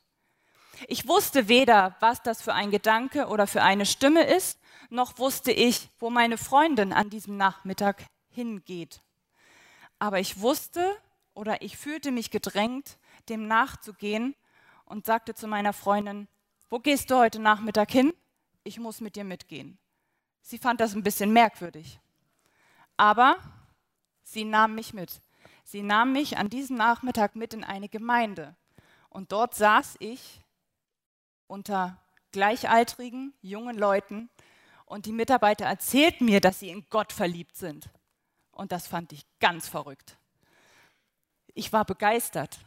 Ich 0.88 1.07
wusste 1.07 1.47
weder, 1.47 1.95
was 2.00 2.21
das 2.21 2.43
für 2.43 2.52
ein 2.52 2.73
Gedanke 2.73 3.28
oder 3.28 3.47
für 3.47 3.62
eine 3.62 3.87
Stimme 3.87 4.25
ist, 4.25 4.59
noch 4.90 5.19
wusste 5.19 5.52
ich, 5.52 5.88
wo 6.00 6.11
meine 6.11 6.37
Freundin 6.37 6.93
an 6.93 7.11
diesem 7.11 7.37
Nachmittag 7.37 8.07
hingeht. 8.28 9.03
Aber 9.99 10.21
ich 10.21 10.41
wusste 10.41 10.97
oder 11.35 11.63
ich 11.63 11.77
fühlte 11.77 12.11
mich 12.11 12.31
gedrängt, 12.31 12.99
dem 13.29 13.47
nachzugehen 13.47 14.35
und 14.85 15.07
sagte 15.07 15.35
zu 15.35 15.47
meiner 15.47 15.73
Freundin, 15.73 16.29
wo 16.69 16.79
gehst 16.79 17.11
du 17.11 17.17
heute 17.17 17.41
Nachmittag 17.41 17.91
hin? 17.91 18.13
Ich 18.65 18.79
muss 18.79 19.01
mit 19.01 19.17
dir 19.17 19.25
mitgehen. 19.25 19.79
Sie 20.43 20.59
fand 20.59 20.81
das 20.81 20.95
ein 20.95 21.03
bisschen 21.03 21.33
merkwürdig. 21.33 22.01
Aber 22.97 23.37
sie 24.23 24.45
nahm 24.45 24.75
mich 24.75 24.93
mit. 24.93 25.21
Sie 25.65 25.83
nahm 25.83 26.13
mich 26.13 26.37
an 26.37 26.51
diesem 26.51 26.77
Nachmittag 26.77 27.37
mit 27.37 27.55
in 27.55 27.65
eine 27.65 27.89
Gemeinde. 27.89 28.55
Und 29.09 29.33
dort 29.33 29.55
saß 29.55 29.97
ich 30.01 30.41
unter 31.47 31.99
gleichaltrigen, 32.33 33.33
jungen 33.41 33.79
Leuten 33.79 34.29
und 34.87 35.07
die 35.07 35.13
Mitarbeiter 35.13 35.65
erzählten 35.65 36.27
mir, 36.27 36.41
dass 36.41 36.59
sie 36.59 36.69
in 36.69 36.85
Gott 36.91 37.13
verliebt 37.13 37.57
sind. 37.57 37.89
Und 38.54 38.73
das 38.73 38.87
fand 38.87 39.12
ich 39.12 39.25
ganz 39.40 39.68
verrückt. 39.68 40.16
Ich 41.54 41.73
war 41.73 41.84
begeistert. 41.84 42.58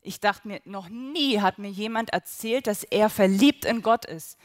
Ich 0.00 0.20
dachte 0.20 0.48
mir, 0.48 0.60
noch 0.64 0.88
nie 0.88 1.40
hat 1.40 1.58
mir 1.58 1.70
jemand 1.70 2.10
erzählt, 2.10 2.66
dass 2.66 2.84
er 2.84 3.08
verliebt 3.08 3.64
in 3.64 3.82
Gott 3.82 4.04
ist. 4.04 4.38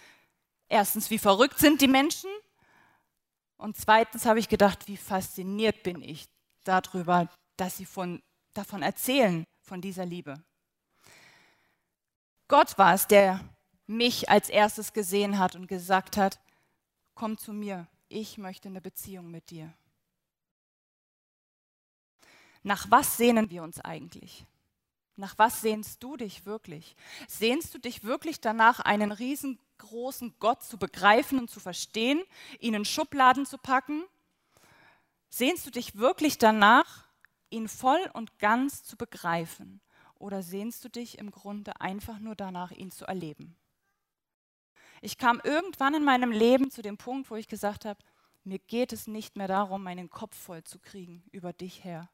Erstens, 0.69 1.09
wie 1.09 1.17
verrückt 1.17 1.59
sind 1.59 1.81
die 1.81 1.87
Menschen? 1.87 2.29
Und 3.57 3.75
zweitens 3.75 4.25
habe 4.25 4.39
ich 4.39 4.47
gedacht, 4.47 4.87
wie 4.87 4.95
fasziniert 4.95 5.83
bin 5.83 6.01
ich 6.01 6.29
darüber, 6.63 7.27
dass 7.57 7.75
sie 7.75 7.85
von, 7.85 8.21
davon 8.53 8.81
erzählen, 8.81 9.45
von 9.61 9.81
dieser 9.81 10.05
Liebe. 10.05 10.41
Gott 12.47 12.77
war 12.77 12.93
es, 12.93 13.05
der 13.07 13.41
mich 13.85 14.29
als 14.29 14.49
erstes 14.49 14.93
gesehen 14.93 15.39
hat 15.39 15.55
und 15.55 15.67
gesagt 15.67 16.15
hat, 16.15 16.39
komm 17.15 17.37
zu 17.37 17.51
mir, 17.51 17.87
ich 18.07 18.37
möchte 18.37 18.69
eine 18.69 18.81
Beziehung 18.81 19.29
mit 19.29 19.49
dir. 19.49 19.73
Nach 22.69 22.85
was 22.91 23.17
sehnen 23.17 23.49
wir 23.49 23.63
uns 23.63 23.81
eigentlich? 23.81 24.45
Nach 25.15 25.35
was 25.39 25.61
sehnst 25.61 26.03
du 26.03 26.17
dich 26.17 26.45
wirklich? 26.45 26.95
Sehnst 27.27 27.73
du 27.73 27.79
dich 27.79 28.03
wirklich 28.03 28.41
danach, 28.41 28.79
einen 28.79 29.11
riesengroßen 29.11 30.35
Gott 30.37 30.61
zu 30.61 30.77
begreifen 30.77 31.39
und 31.39 31.49
zu 31.49 31.59
verstehen, 31.59 32.21
ihn 32.59 32.75
in 32.75 32.85
Schubladen 32.85 33.47
zu 33.47 33.57
packen? 33.57 34.03
Sehnst 35.31 35.65
du 35.65 35.71
dich 35.71 35.95
wirklich 35.95 36.37
danach, 36.37 37.07
ihn 37.49 37.67
voll 37.67 38.07
und 38.13 38.37
ganz 38.37 38.83
zu 38.83 38.97
begreifen? 38.97 39.81
Oder 40.19 40.43
sehnst 40.43 40.85
du 40.85 40.89
dich 40.89 41.17
im 41.17 41.31
Grunde 41.31 41.81
einfach 41.81 42.19
nur 42.19 42.35
danach, 42.35 42.69
ihn 42.69 42.91
zu 42.91 43.05
erleben? 43.05 43.57
Ich 45.01 45.17
kam 45.17 45.41
irgendwann 45.43 45.95
in 45.95 46.03
meinem 46.03 46.31
Leben 46.31 46.69
zu 46.69 46.83
dem 46.83 46.99
Punkt, 46.99 47.31
wo 47.31 47.35
ich 47.35 47.47
gesagt 47.47 47.85
habe, 47.85 48.03
mir 48.43 48.59
geht 48.59 48.93
es 48.93 49.07
nicht 49.07 49.37
mehr 49.37 49.47
darum, 49.47 49.81
meinen 49.81 50.11
Kopf 50.11 50.37
voll 50.37 50.63
zu 50.63 50.77
kriegen 50.77 51.23
über 51.31 51.51
dich 51.51 51.83
her. 51.83 52.11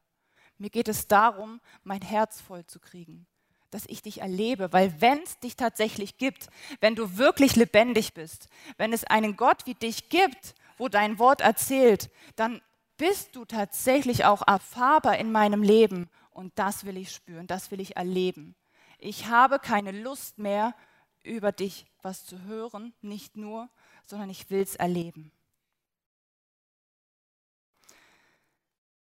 Mir 0.58 0.70
geht 0.70 0.88
es 0.88 1.06
darum, 1.06 1.60
mein 1.84 2.00
Herz 2.00 2.40
voll 2.40 2.64
zu 2.66 2.80
kriegen, 2.80 3.26
dass 3.70 3.84
ich 3.86 4.02
dich 4.02 4.20
erlebe, 4.22 4.72
weil 4.72 5.00
wenn 5.00 5.22
es 5.22 5.38
dich 5.38 5.56
tatsächlich 5.56 6.18
gibt, 6.18 6.48
wenn 6.80 6.94
du 6.94 7.18
wirklich 7.18 7.56
lebendig 7.56 8.14
bist, 8.14 8.48
wenn 8.78 8.92
es 8.92 9.04
einen 9.04 9.36
Gott 9.36 9.66
wie 9.66 9.74
dich 9.74 10.08
gibt, 10.08 10.54
wo 10.78 10.88
dein 10.88 11.18
Wort 11.18 11.40
erzählt, 11.40 12.10
dann 12.36 12.62
bist 12.96 13.36
du 13.36 13.44
tatsächlich 13.44 14.24
auch 14.24 14.46
erfahrbar 14.46 15.18
in 15.18 15.30
meinem 15.30 15.62
Leben 15.62 16.08
und 16.30 16.58
das 16.58 16.84
will 16.84 16.96
ich 16.96 17.12
spüren, 17.12 17.46
das 17.46 17.70
will 17.70 17.80
ich 17.80 17.96
erleben. 17.96 18.54
Ich 18.98 19.26
habe 19.26 19.58
keine 19.58 19.92
Lust 19.92 20.38
mehr, 20.38 20.74
über 21.22 21.52
dich 21.52 21.86
was 22.02 22.24
zu 22.24 22.42
hören, 22.42 22.94
nicht 23.02 23.36
nur, 23.36 23.68
sondern 24.06 24.30
ich 24.30 24.48
will 24.48 24.62
es 24.62 24.76
erleben. 24.76 25.32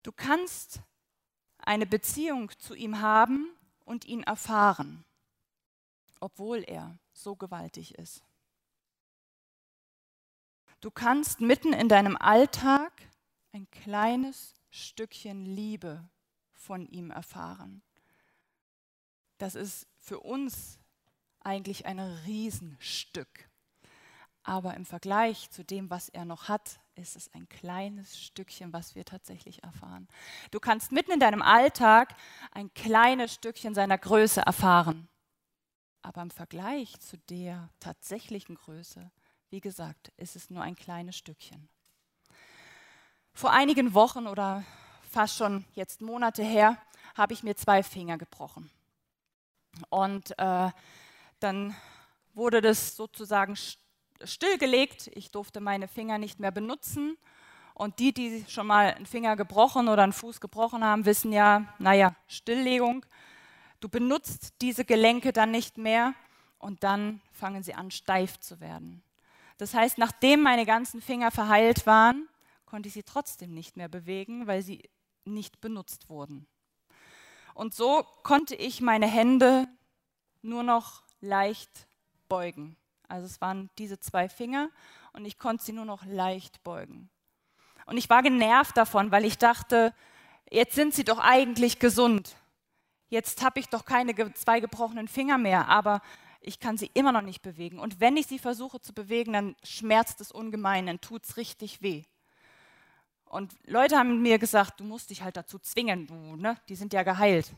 Du 0.02 0.10
kannst 0.10 0.80
eine 1.68 1.84
Beziehung 1.84 2.50
zu 2.58 2.74
ihm 2.74 3.02
haben 3.02 3.46
und 3.84 4.06
ihn 4.06 4.22
erfahren, 4.22 5.04
obwohl 6.18 6.64
er 6.66 6.98
so 7.12 7.36
gewaltig 7.36 7.94
ist. 7.96 8.24
Du 10.80 10.90
kannst 10.90 11.42
mitten 11.42 11.74
in 11.74 11.90
deinem 11.90 12.16
Alltag 12.16 12.92
ein 13.52 13.70
kleines 13.70 14.54
Stückchen 14.70 15.44
Liebe 15.44 16.08
von 16.54 16.86
ihm 16.86 17.10
erfahren. 17.10 17.82
Das 19.36 19.54
ist 19.54 19.86
für 19.98 20.20
uns 20.20 20.78
eigentlich 21.40 21.84
ein 21.84 22.00
Riesenstück. 22.00 23.50
Aber 24.42 24.72
im 24.72 24.86
Vergleich 24.86 25.50
zu 25.50 25.66
dem, 25.66 25.90
was 25.90 26.08
er 26.08 26.24
noch 26.24 26.48
hat, 26.48 26.80
ist 26.98 27.16
es 27.16 27.32
ein 27.32 27.48
kleines 27.48 28.18
Stückchen, 28.18 28.72
was 28.72 28.94
wir 28.94 29.04
tatsächlich 29.04 29.62
erfahren. 29.62 30.08
Du 30.50 30.60
kannst 30.60 30.92
mitten 30.92 31.12
in 31.12 31.20
deinem 31.20 31.42
Alltag 31.42 32.14
ein 32.52 32.72
kleines 32.74 33.34
Stückchen 33.34 33.74
seiner 33.74 33.96
Größe 33.96 34.40
erfahren. 34.40 35.08
Aber 36.02 36.22
im 36.22 36.30
Vergleich 36.30 36.98
zu 37.00 37.16
der 37.16 37.70
tatsächlichen 37.80 38.56
Größe, 38.56 39.10
wie 39.50 39.60
gesagt, 39.60 40.12
ist 40.16 40.36
es 40.36 40.50
nur 40.50 40.62
ein 40.62 40.76
kleines 40.76 41.16
Stückchen. 41.16 41.68
Vor 43.32 43.52
einigen 43.52 43.94
Wochen 43.94 44.26
oder 44.26 44.64
fast 45.10 45.36
schon 45.36 45.64
jetzt 45.72 46.00
Monate 46.00 46.42
her 46.42 46.76
habe 47.14 47.32
ich 47.32 47.42
mir 47.42 47.56
zwei 47.56 47.82
Finger 47.82 48.18
gebrochen. 48.18 48.70
Und 49.90 50.36
äh, 50.38 50.70
dann 51.40 51.76
wurde 52.34 52.60
das 52.60 52.96
sozusagen 52.96 53.56
stillgelegt. 54.24 55.10
Ich 55.14 55.30
durfte 55.30 55.60
meine 55.60 55.88
Finger 55.88 56.18
nicht 56.18 56.40
mehr 56.40 56.50
benutzen. 56.50 57.16
Und 57.74 58.00
die, 58.00 58.12
die 58.12 58.44
schon 58.48 58.66
mal 58.66 58.94
einen 58.94 59.06
Finger 59.06 59.36
gebrochen 59.36 59.88
oder 59.88 60.02
einen 60.02 60.12
Fuß 60.12 60.40
gebrochen 60.40 60.82
haben, 60.82 61.04
wissen 61.04 61.32
ja, 61.32 61.72
naja, 61.78 62.14
Stilllegung. 62.26 63.06
Du 63.80 63.88
benutzt 63.88 64.54
diese 64.60 64.84
Gelenke 64.84 65.32
dann 65.32 65.52
nicht 65.52 65.78
mehr 65.78 66.14
und 66.58 66.82
dann 66.82 67.20
fangen 67.30 67.62
sie 67.62 67.74
an, 67.74 67.92
steif 67.92 68.40
zu 68.40 68.58
werden. 68.60 69.02
Das 69.58 69.74
heißt, 69.74 69.98
nachdem 69.98 70.42
meine 70.42 70.66
ganzen 70.66 71.00
Finger 71.00 71.30
verheilt 71.30 71.86
waren, 71.86 72.28
konnte 72.66 72.88
ich 72.88 72.94
sie 72.94 73.04
trotzdem 73.04 73.54
nicht 73.54 73.76
mehr 73.76 73.88
bewegen, 73.88 74.46
weil 74.46 74.62
sie 74.62 74.82
nicht 75.24 75.60
benutzt 75.60 76.08
wurden. 76.08 76.46
Und 77.54 77.74
so 77.74 78.04
konnte 78.22 78.54
ich 78.54 78.80
meine 78.80 79.06
Hände 79.06 79.68
nur 80.42 80.62
noch 80.62 81.02
leicht 81.20 81.88
beugen. 82.28 82.76
Also 83.08 83.26
es 83.26 83.40
waren 83.40 83.70
diese 83.78 83.98
zwei 83.98 84.28
Finger 84.28 84.68
und 85.12 85.24
ich 85.24 85.38
konnte 85.38 85.64
sie 85.64 85.72
nur 85.72 85.86
noch 85.86 86.04
leicht 86.04 86.62
beugen. 86.62 87.08
Und 87.86 87.96
ich 87.96 88.10
war 88.10 88.22
genervt 88.22 88.76
davon, 88.76 89.10
weil 89.10 89.24
ich 89.24 89.38
dachte, 89.38 89.94
jetzt 90.50 90.74
sind 90.74 90.94
sie 90.94 91.04
doch 91.04 91.18
eigentlich 91.18 91.78
gesund. 91.78 92.36
Jetzt 93.08 93.42
habe 93.42 93.60
ich 93.60 93.68
doch 93.68 93.86
keine 93.86 94.14
zwei 94.34 94.60
gebrochenen 94.60 95.08
Finger 95.08 95.38
mehr, 95.38 95.68
aber 95.68 96.02
ich 96.42 96.60
kann 96.60 96.76
sie 96.76 96.90
immer 96.92 97.12
noch 97.12 97.22
nicht 97.22 97.40
bewegen. 97.40 97.78
Und 97.78 97.98
wenn 98.00 98.18
ich 98.18 98.26
sie 98.26 98.38
versuche 98.38 98.80
zu 98.80 98.92
bewegen, 98.92 99.32
dann 99.32 99.56
schmerzt 99.64 100.20
es 100.20 100.30
ungemein, 100.30 100.86
dann 100.86 101.00
tut 101.00 101.24
es 101.24 101.38
richtig 101.38 101.80
weh. 101.80 102.04
Und 103.24 103.54
Leute 103.64 103.96
haben 103.96 104.20
mir 104.20 104.38
gesagt, 104.38 104.80
du 104.80 104.84
musst 104.84 105.08
dich 105.08 105.22
halt 105.22 105.36
dazu 105.36 105.58
zwingen, 105.58 106.06
du, 106.06 106.36
ne? 106.36 106.58
die 106.68 106.76
sind 106.76 106.92
ja 106.92 107.02
geheilt. 107.02 107.52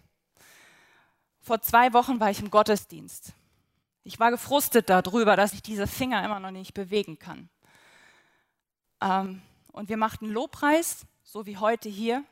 Vor 1.40 1.60
zwei 1.60 1.92
Wochen 1.92 2.20
war 2.20 2.30
ich 2.30 2.40
im 2.40 2.50
Gottesdienst 2.50 3.32
ich 4.10 4.18
war 4.18 4.32
gefrustet 4.32 4.90
darüber, 4.90 5.36
dass 5.36 5.52
ich 5.52 5.62
diese 5.62 5.86
Finger 5.86 6.24
immer 6.24 6.40
noch 6.40 6.50
nicht 6.50 6.74
bewegen 6.74 7.20
kann. 7.20 7.48
Ähm, 9.00 9.40
und 9.70 9.88
wir 9.88 9.96
machten 9.96 10.26
Lobpreis, 10.26 11.06
so 11.22 11.46
wie 11.46 11.58
heute 11.58 11.88
hier. 11.88 12.24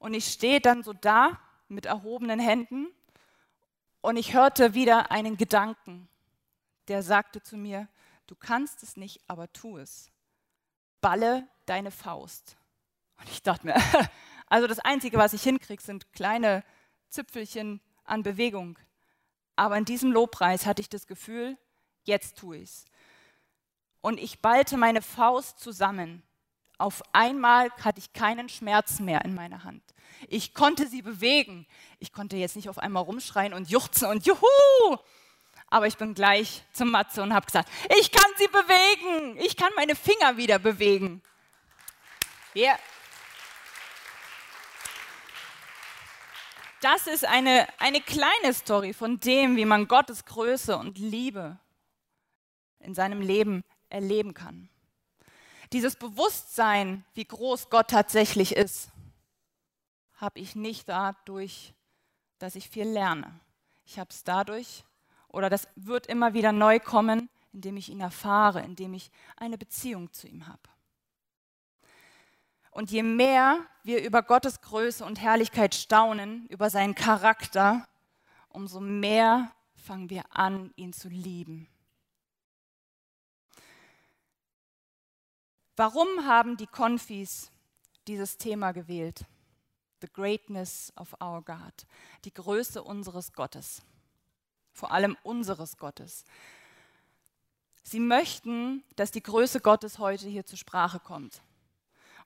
Und 0.00 0.12
ich 0.12 0.26
stehe 0.26 0.60
dann 0.60 0.82
so 0.82 0.92
da 0.92 1.38
mit 1.68 1.86
erhobenen 1.86 2.40
Händen 2.40 2.88
und 4.00 4.16
ich 4.16 4.34
hörte 4.34 4.74
wieder 4.74 5.12
einen 5.12 5.36
Gedanken, 5.36 6.08
der 6.88 7.04
sagte 7.04 7.44
zu 7.44 7.56
mir, 7.56 7.86
du 8.26 8.34
kannst 8.34 8.82
es 8.82 8.96
nicht, 8.96 9.20
aber 9.28 9.52
tu 9.52 9.78
es. 9.78 10.10
Balle 11.00 11.46
deine 11.66 11.92
Faust. 11.92 12.56
Und 13.20 13.28
ich 13.28 13.44
dachte 13.44 13.66
mir, 13.66 13.76
also 14.48 14.66
das 14.66 14.80
Einzige, 14.80 15.16
was 15.16 15.32
ich 15.32 15.44
hinkriege, 15.44 15.80
sind 15.80 16.12
kleine 16.12 16.64
Zipfelchen 17.08 17.80
an 18.02 18.24
Bewegung. 18.24 18.80
Aber 19.58 19.76
in 19.76 19.84
diesem 19.84 20.12
Lobpreis 20.12 20.66
hatte 20.66 20.80
ich 20.80 20.88
das 20.88 21.08
Gefühl, 21.08 21.58
jetzt 22.04 22.38
tue 22.38 22.58
ich 22.58 22.62
es. 22.62 22.84
Und 24.00 24.20
ich 24.20 24.40
ballte 24.40 24.76
meine 24.76 25.02
Faust 25.02 25.58
zusammen. 25.58 26.22
Auf 26.78 27.02
einmal 27.12 27.68
hatte 27.82 27.98
ich 27.98 28.12
keinen 28.12 28.48
Schmerz 28.48 29.00
mehr 29.00 29.24
in 29.24 29.34
meiner 29.34 29.64
Hand. 29.64 29.82
Ich 30.28 30.54
konnte 30.54 30.86
sie 30.86 31.02
bewegen. 31.02 31.66
Ich 31.98 32.12
konnte 32.12 32.36
jetzt 32.36 32.54
nicht 32.54 32.68
auf 32.68 32.78
einmal 32.78 33.02
rumschreien 33.02 33.52
und 33.52 33.68
juchzen 33.68 34.06
und 34.06 34.24
juhu! 34.24 34.96
Aber 35.66 35.88
ich 35.88 35.96
bin 35.96 36.14
gleich 36.14 36.62
zum 36.72 36.92
Matze 36.92 37.20
und 37.20 37.34
habe 37.34 37.46
gesagt, 37.46 37.68
ich 37.98 38.12
kann 38.12 38.30
sie 38.36 38.46
bewegen. 38.46 39.38
Ich 39.40 39.56
kann 39.56 39.72
meine 39.74 39.96
Finger 39.96 40.36
wieder 40.36 40.60
bewegen. 40.60 41.20
Yeah. 42.54 42.78
Das 46.80 47.06
ist 47.08 47.24
eine, 47.24 47.66
eine 47.78 48.00
kleine 48.00 48.54
Story 48.54 48.92
von 48.92 49.18
dem, 49.18 49.56
wie 49.56 49.64
man 49.64 49.88
Gottes 49.88 50.24
Größe 50.24 50.76
und 50.76 50.98
Liebe 50.98 51.58
in 52.78 52.94
seinem 52.94 53.20
Leben 53.20 53.64
erleben 53.88 54.32
kann. 54.32 54.68
Dieses 55.72 55.96
Bewusstsein, 55.96 57.04
wie 57.14 57.24
groß 57.24 57.68
Gott 57.68 57.88
tatsächlich 57.88 58.54
ist, 58.54 58.90
habe 60.16 60.38
ich 60.38 60.54
nicht 60.54 60.88
dadurch, 60.88 61.74
dass 62.38 62.54
ich 62.54 62.68
viel 62.68 62.88
lerne. 62.88 63.40
Ich 63.84 63.98
habe 63.98 64.10
es 64.10 64.22
dadurch, 64.22 64.84
oder 65.28 65.50
das 65.50 65.68
wird 65.74 66.06
immer 66.06 66.32
wieder 66.32 66.52
neu 66.52 66.78
kommen, 66.78 67.28
indem 67.52 67.76
ich 67.76 67.88
ihn 67.88 68.00
erfahre, 68.00 68.62
indem 68.62 68.94
ich 68.94 69.10
eine 69.36 69.58
Beziehung 69.58 70.12
zu 70.12 70.28
ihm 70.28 70.46
habe. 70.46 70.60
Und 72.70 72.90
je 72.90 73.02
mehr 73.02 73.58
wir 73.82 74.02
über 74.04 74.22
Gottes 74.22 74.60
Größe 74.60 75.04
und 75.04 75.20
Herrlichkeit 75.20 75.74
staunen, 75.74 76.46
über 76.48 76.70
seinen 76.70 76.94
Charakter, 76.94 77.88
umso 78.48 78.80
mehr 78.80 79.50
fangen 79.76 80.10
wir 80.10 80.24
an, 80.30 80.72
ihn 80.76 80.92
zu 80.92 81.08
lieben. 81.08 81.68
Warum 85.76 86.26
haben 86.26 86.56
die 86.56 86.66
Konfis 86.66 87.50
dieses 88.08 88.36
Thema 88.36 88.72
gewählt? 88.72 89.24
The 90.00 90.08
greatness 90.12 90.92
of 90.96 91.14
our 91.22 91.42
God, 91.42 91.86
die 92.24 92.34
Größe 92.34 92.82
unseres 92.82 93.32
Gottes, 93.32 93.82
vor 94.72 94.92
allem 94.92 95.16
unseres 95.22 95.76
Gottes. 95.76 96.24
Sie 97.82 98.00
möchten, 98.00 98.84
dass 98.96 99.10
die 99.10 99.22
Größe 99.22 99.60
Gottes 99.60 99.98
heute 99.98 100.28
hier 100.28 100.44
zur 100.44 100.58
Sprache 100.58 101.00
kommt. 101.00 101.42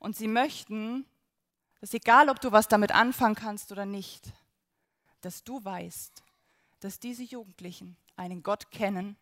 Und 0.02 0.16
sie 0.16 0.28
möchten, 0.28 1.06
dass 1.80 1.94
egal, 1.94 2.28
ob 2.28 2.40
du 2.40 2.52
was 2.52 2.68
damit 2.68 2.92
anfangen 2.92 3.34
kannst 3.34 3.70
oder 3.72 3.86
nicht, 3.86 4.32
dass 5.20 5.44
du 5.44 5.64
weißt, 5.64 6.22
dass 6.80 6.98
diese 6.98 7.22
Jugendlichen 7.22 7.96
einen 8.16 8.42
Gott 8.42 8.70
kennen, 8.70 9.16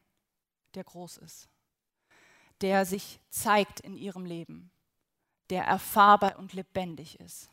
der 0.75 0.85
groß 0.85 1.19
ist 1.19 1.51
der 2.61 2.85
sich 2.85 3.21
zeigt 3.31 3.81
in 3.81 3.97
ihrem 3.97 4.25
Leben, 4.25 4.71
der 5.49 5.65
erfahrbar 5.65 6.39
und 6.39 6.53
lebendig 6.53 7.19
ist. 7.21 7.51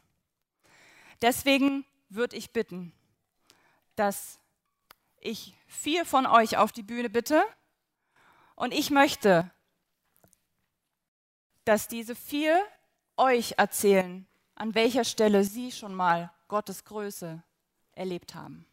Deswegen 1.22 1.86
würde 2.10 2.36
ich 2.36 2.52
bitten, 2.52 2.94
dass 3.96 4.40
ich 5.20 5.56
vier 5.68 6.06
von 6.06 6.26
euch 6.26 6.58
auf 6.58 6.72
die 6.72 6.84
Bühne 6.84 7.10
bitte 7.10 7.44
und 8.56 8.74
ich 8.74 8.92
möchte, 8.92 9.50
dass 11.66 11.88
diese 11.88 12.16
vier 12.16 12.64
euch 13.18 13.56
erzählen, 13.58 14.26
an 14.56 14.76
welcher 14.76 15.04
Stelle 15.04 15.44
sie 15.44 15.72
schon 15.72 15.94
mal 15.94 16.32
Gottes 16.48 16.86
Größe 16.86 17.44
erlebt 17.94 18.36
haben. 18.36 18.66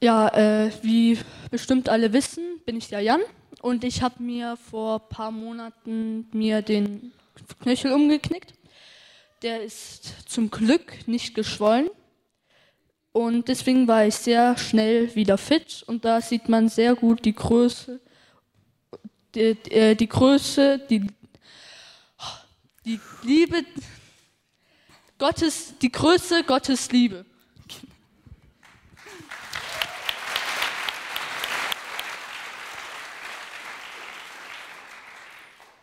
Ja, 0.00 0.28
äh, 0.28 0.70
wie 0.82 1.18
bestimmt 1.50 1.88
alle 1.88 2.12
wissen, 2.12 2.60
bin 2.64 2.76
ich 2.76 2.88
der 2.88 3.00
Jan 3.00 3.20
und 3.62 3.82
ich 3.82 4.00
habe 4.00 4.22
mir 4.22 4.56
vor 4.56 5.00
ein 5.00 5.08
paar 5.08 5.32
Monaten 5.32 6.28
mir 6.32 6.62
den 6.62 7.12
Knöchel 7.60 7.92
umgeknickt. 7.92 8.54
Der 9.42 9.62
ist 9.62 10.30
zum 10.30 10.50
Glück 10.50 11.08
nicht 11.08 11.34
geschwollen 11.34 11.90
und 13.10 13.48
deswegen 13.48 13.88
war 13.88 14.06
ich 14.06 14.14
sehr 14.14 14.56
schnell 14.56 15.12
wieder 15.16 15.36
fit 15.36 15.82
und 15.88 16.04
da 16.04 16.20
sieht 16.20 16.48
man 16.48 16.68
sehr 16.68 16.94
gut 16.94 17.24
die 17.24 17.34
Größe, 17.34 18.00
die, 19.38 19.70
äh, 19.70 19.94
die 19.94 20.08
Größe, 20.08 20.78
die, 20.90 21.06
die 22.84 23.00
Liebe 23.22 23.64
Gottes, 25.18 25.74
die 25.80 25.92
Größe 25.92 26.42
Gottes 26.44 26.90
Liebe. 26.90 27.24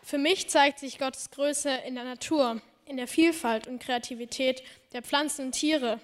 Für 0.02 0.18
mich 0.18 0.48
zeigt 0.48 0.78
sich 0.78 0.98
Gottes 0.98 1.30
Größe 1.30 1.70
in 1.86 1.96
der 1.96 2.04
Natur, 2.04 2.60
in 2.84 2.96
der 2.96 3.08
Vielfalt 3.08 3.66
und 3.66 3.80
Kreativität 3.80 4.62
der 4.92 5.02
Pflanzen 5.02 5.46
und 5.46 5.52
Tiere, 5.52 6.00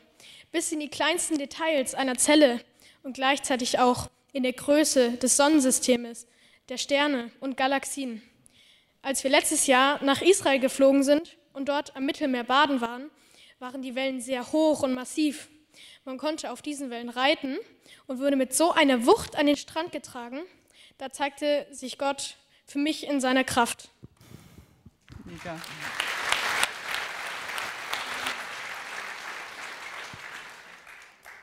bis 0.51 0.73
in 0.73 0.81
die 0.81 0.89
kleinsten 0.89 1.39
Details 1.39 1.95
einer 1.95 2.17
Zelle 2.17 2.61
und 3.03 3.15
gleichzeitig 3.15 3.79
auch 3.79 4.09
in 4.33 4.43
der 4.43 4.55
Größe 4.55 5.13
des 5.19 5.37
Sonnensystems, 5.37 6.27
der 6.69 6.79
Sterne 6.79 7.31
und 7.41 7.57
Galaxien. 7.57 8.23
Als 9.03 9.25
wir 9.25 9.31
letztes 9.31 9.67
Jahr 9.67 10.03
nach 10.05 10.23
Israel 10.23 10.61
geflogen 10.61 11.03
sind 11.03 11.37
und 11.53 11.69
dort 11.69 11.97
am 11.97 12.07
Mittelmeer 12.07 12.45
baden 12.45 12.81
waren, 12.81 13.11
waren 13.59 13.83
die 13.83 13.95
Wellen 13.95 14.21
sehr 14.21 14.53
hoch 14.53 14.83
und 14.83 14.95
massiv. 14.95 15.49
Man 16.05 16.19
konnte 16.19 16.51
auf 16.51 16.63
diesen 16.63 16.91
Wellen 16.91 17.09
reiten 17.09 17.59
und 18.07 18.21
wurde 18.21 18.37
mit 18.37 18.55
so 18.55 18.73
einer 18.73 19.07
Wucht 19.07 19.37
an 19.37 19.47
den 19.47 19.57
Strand 19.57 19.93
getragen. 19.93 20.41
Da 20.99 21.11
zeigte 21.11 21.67
sich 21.71 21.99
Gott 21.99 22.37
für 22.65 22.79
mich 22.79 23.07
in 23.07 23.21
seiner 23.21 23.45
Kraft. 23.45 23.89
Mega. 25.25 25.61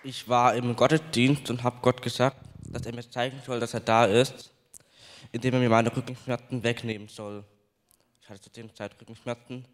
Ich 0.03 0.29
war 0.29 0.55
im 0.55 0.75
Gottesdienst 0.75 1.49
und 1.49 1.63
habe 1.63 1.79
Gott 1.81 2.01
gesagt, 2.01 2.37
dass 2.59 2.85
er 2.85 2.95
mir 2.95 3.09
zeigen 3.09 3.41
soll, 3.45 3.59
dass 3.59 3.73
er 3.73 3.81
da 3.81 4.05
ist, 4.05 4.51
indem 5.31 5.53
er 5.55 5.59
mir 5.59 5.69
meine 5.69 5.95
Rückenschmerzen 5.95 6.63
wegnehmen 6.63 7.07
soll. 7.07 7.43
Ich 8.21 8.29
hatte 8.29 8.41
zu 8.41 8.49
dem 8.49 8.73
Zeit 8.73 8.99
Rückenschmerzen 8.99 9.65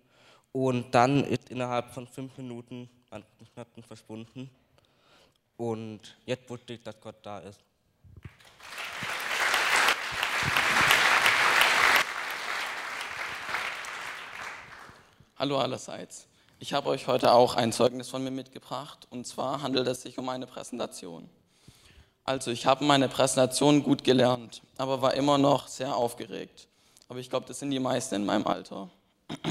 und 0.52 0.94
dann 0.94 1.24
ist 1.24 1.50
innerhalb 1.50 1.94
von 1.94 2.08
fünf 2.08 2.38
Minuten 2.38 2.90
meine 3.10 3.24
Rückenschmerzen 3.26 3.84
verschwunden 3.84 4.50
und 5.58 6.18
jetzt 6.26 6.50
wusste 6.50 6.74
ich, 6.74 6.84
dass 6.84 7.00
Gott 7.00 7.16
da 7.24 7.40
ist. 7.40 7.60
Hallo 15.38 15.60
allerseits. 15.60 16.28
Ich 16.60 16.74
habe 16.74 16.88
euch 16.90 17.08
heute 17.08 17.34
auch 17.34 17.56
ein 17.56 17.74
Zeugnis 17.74 18.10
von 18.10 18.24
mir 18.24 18.32
mitgebracht 18.32 19.08
und 19.10 19.28
zwar 19.28 19.62
handelt 19.62 19.88
es 19.88 20.02
sich 20.02 20.18
um 20.18 20.30
eine 20.30 20.48
Präsentation. 20.48 21.30
Also 22.28 22.50
ich 22.50 22.66
habe 22.66 22.84
meine 22.84 23.08
Präsentation 23.08 23.84
gut 23.84 24.04
gelernt, 24.04 24.64
aber 24.78 25.00
war 25.04 25.14
immer 25.14 25.38
noch 25.38 25.68
sehr 25.68 25.96
aufgeregt. 25.96 26.68
Aber 27.08 27.20
ich 27.20 27.30
glaube, 27.30 27.46
das 27.46 27.60
sind 27.60 27.70
die 27.70 27.80
meisten 27.80 28.16
in 28.16 28.26
meinem 28.26 28.48
Alter. 28.48 28.90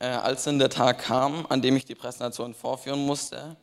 äh, 0.00 0.06
als 0.06 0.42
dann 0.42 0.58
der 0.58 0.68
Tag 0.68 0.98
kam, 0.98 1.46
an 1.48 1.62
dem 1.62 1.76
ich 1.76 1.84
die 1.84 1.94
Präsentation 1.94 2.54
vorführen 2.54 3.06
musste, 3.06 3.56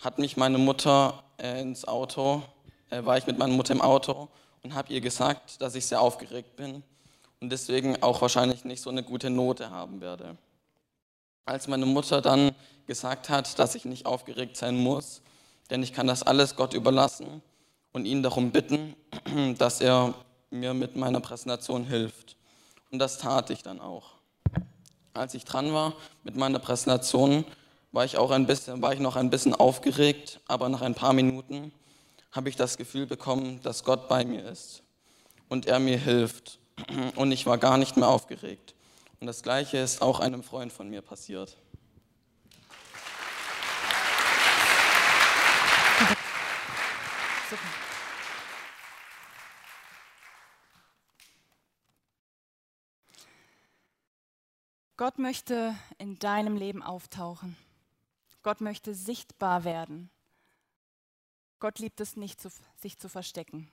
hat 0.00 0.18
mich 0.18 0.36
meine 0.36 0.58
Mutter 0.58 1.22
äh, 1.38 1.60
ins 1.60 1.86
Auto, 1.86 2.42
äh, 2.90 3.04
war 3.04 3.16
ich 3.16 3.28
mit 3.28 3.38
meiner 3.38 3.54
Mutter 3.54 3.72
im 3.72 3.80
Auto 3.80 4.26
und 4.64 4.74
habe 4.74 4.92
ihr 4.92 5.00
gesagt, 5.00 5.62
dass 5.62 5.76
ich 5.76 5.86
sehr 5.86 6.00
aufgeregt 6.00 6.56
bin 6.56 6.82
und 7.40 7.50
deswegen 7.50 8.02
auch 8.02 8.20
wahrscheinlich 8.20 8.64
nicht 8.64 8.82
so 8.82 8.90
eine 8.90 9.04
gute 9.04 9.30
Note 9.30 9.70
haben 9.70 10.00
werde. 10.00 10.36
Als 11.44 11.68
meine 11.68 11.86
Mutter 11.86 12.20
dann 12.20 12.50
gesagt 12.88 13.28
hat, 13.28 13.60
dass 13.60 13.76
ich 13.76 13.84
nicht 13.84 14.06
aufgeregt 14.06 14.56
sein 14.56 14.76
muss, 14.76 15.22
denn 15.70 15.82
ich 15.82 15.92
kann 15.92 16.06
das 16.06 16.22
alles 16.22 16.56
Gott 16.56 16.74
überlassen 16.74 17.42
und 17.92 18.04
ihn 18.04 18.22
darum 18.22 18.50
bitten, 18.50 18.94
dass 19.58 19.80
er 19.80 20.14
mir 20.50 20.74
mit 20.74 20.96
meiner 20.96 21.20
Präsentation 21.20 21.84
hilft. 21.84 22.36
Und 22.90 22.98
das 22.98 23.18
tat 23.18 23.50
ich 23.50 23.62
dann 23.62 23.80
auch. 23.80 24.12
Als 25.14 25.34
ich 25.34 25.44
dran 25.44 25.72
war 25.72 25.94
mit 26.22 26.36
meiner 26.36 26.58
Präsentation, 26.58 27.44
war 27.92 28.04
ich 28.04 28.18
auch 28.18 28.30
ein 28.30 28.46
bisschen, 28.46 28.82
war 28.82 28.92
ich 28.92 29.00
noch 29.00 29.16
ein 29.16 29.30
bisschen 29.30 29.54
aufgeregt, 29.54 30.40
aber 30.48 30.68
nach 30.68 30.82
ein 30.82 30.94
paar 30.94 31.12
Minuten 31.12 31.72
habe 32.32 32.48
ich 32.48 32.56
das 32.56 32.76
Gefühl 32.76 33.06
bekommen, 33.06 33.60
dass 33.62 33.84
Gott 33.84 34.08
bei 34.08 34.24
mir 34.24 34.44
ist. 34.44 34.82
und 35.48 35.66
er 35.66 35.78
mir 35.78 35.98
hilft. 35.98 36.58
Und 37.14 37.30
ich 37.30 37.46
war 37.46 37.56
gar 37.56 37.78
nicht 37.78 37.96
mehr 37.96 38.08
aufgeregt. 38.08 38.74
Und 39.20 39.28
das 39.28 39.44
Gleiche 39.44 39.78
ist 39.78 40.02
auch 40.02 40.18
einem 40.18 40.42
Freund 40.42 40.72
von 40.72 40.90
mir 40.90 41.02
passiert. 41.02 41.56
Gott 54.96 55.18
möchte 55.18 55.74
in 55.98 56.20
deinem 56.20 56.56
Leben 56.56 56.80
auftauchen. 56.80 57.56
Gott 58.44 58.60
möchte 58.60 58.94
sichtbar 58.94 59.64
werden. 59.64 60.08
Gott 61.58 61.80
liebt 61.80 62.00
es 62.00 62.16
nicht, 62.16 62.40
sich 62.76 62.98
zu 62.98 63.08
verstecken. 63.08 63.68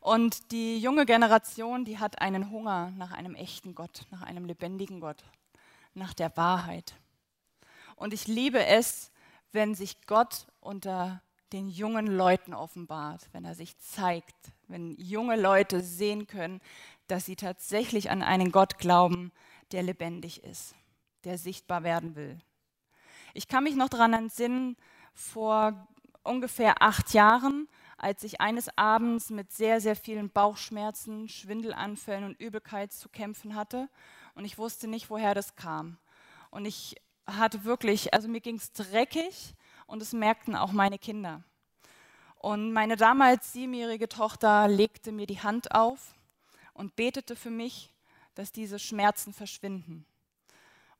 Und 0.00 0.52
die 0.52 0.78
junge 0.78 1.04
Generation, 1.04 1.84
die 1.84 1.98
hat 1.98 2.20
einen 2.20 2.50
Hunger 2.50 2.92
nach 2.96 3.10
einem 3.10 3.34
echten 3.34 3.74
Gott, 3.74 4.06
nach 4.10 4.22
einem 4.22 4.44
lebendigen 4.44 5.00
Gott, 5.00 5.24
nach 5.94 6.14
der 6.14 6.36
Wahrheit. 6.36 6.94
Und 7.96 8.14
ich 8.14 8.28
liebe 8.28 8.64
es, 8.64 9.10
wenn 9.50 9.74
sich 9.74 10.06
Gott 10.06 10.46
unter 10.60 11.22
den 11.52 11.68
jungen 11.68 12.06
Leuten 12.06 12.54
offenbart, 12.54 13.28
wenn 13.32 13.44
er 13.44 13.56
sich 13.56 13.76
zeigt, 13.78 14.52
wenn 14.68 14.94
junge 14.96 15.34
Leute 15.34 15.82
sehen 15.82 16.28
können, 16.28 16.60
dass 17.10 17.26
sie 17.26 17.36
tatsächlich 17.36 18.10
an 18.10 18.22
einen 18.22 18.52
Gott 18.52 18.78
glauben, 18.78 19.32
der 19.72 19.82
lebendig 19.82 20.44
ist, 20.44 20.74
der 21.24 21.38
sichtbar 21.38 21.82
werden 21.82 22.14
will. 22.16 22.38
Ich 23.34 23.48
kann 23.48 23.64
mich 23.64 23.74
noch 23.74 23.88
daran 23.88 24.12
entsinnen, 24.12 24.76
vor 25.12 25.88
ungefähr 26.22 26.82
acht 26.82 27.12
Jahren, 27.12 27.68
als 27.96 28.22
ich 28.22 28.40
eines 28.40 28.68
Abends 28.76 29.30
mit 29.30 29.52
sehr, 29.52 29.80
sehr 29.80 29.96
vielen 29.96 30.30
Bauchschmerzen, 30.30 31.28
Schwindelanfällen 31.28 32.24
und 32.24 32.40
Übelkeit 32.40 32.92
zu 32.92 33.08
kämpfen 33.08 33.54
hatte 33.54 33.88
und 34.34 34.44
ich 34.44 34.58
wusste 34.58 34.88
nicht, 34.88 35.10
woher 35.10 35.34
das 35.34 35.56
kam. 35.56 35.98
Und 36.50 36.64
ich 36.64 36.96
hatte 37.26 37.64
wirklich, 37.64 38.14
also 38.14 38.28
mir 38.28 38.40
ging 38.40 38.56
es 38.56 38.72
dreckig 38.72 39.54
und 39.86 40.02
es 40.02 40.12
merkten 40.12 40.56
auch 40.56 40.72
meine 40.72 40.98
Kinder. 40.98 41.42
Und 42.36 42.72
meine 42.72 42.96
damals 42.96 43.52
siebenjährige 43.52 44.08
Tochter 44.08 44.66
legte 44.66 45.12
mir 45.12 45.26
die 45.26 45.42
Hand 45.42 45.72
auf 45.72 46.14
und 46.80 46.96
betete 46.96 47.36
für 47.36 47.50
mich, 47.50 47.90
dass 48.34 48.52
diese 48.52 48.78
Schmerzen 48.78 49.34
verschwinden. 49.34 50.06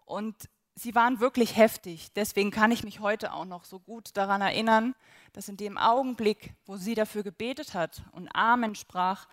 Und 0.05 0.37
sie 0.75 0.95
waren 0.95 1.21
wirklich 1.21 1.57
heftig. 1.57 2.13
Deswegen 2.13 2.51
kann 2.51 2.71
ich 2.71 2.85
mich 2.85 3.01
heute 3.01 3.33
auch 3.33 3.47
noch 3.47 3.65
so 3.65 3.81
gut 3.81 4.15
daran 4.15 4.43
erinnern, 4.43 4.95
dass 5.33 5.49
in 5.49 5.57
dem 5.57 5.79
Augenblick, 5.79 6.53
wo 6.67 6.77
sie 6.77 6.95
dafür 6.95 7.23
gebetet 7.23 7.73
hat 7.73 8.03
und 8.13 8.29
Amen 8.29 8.75
sprach, 8.75 9.27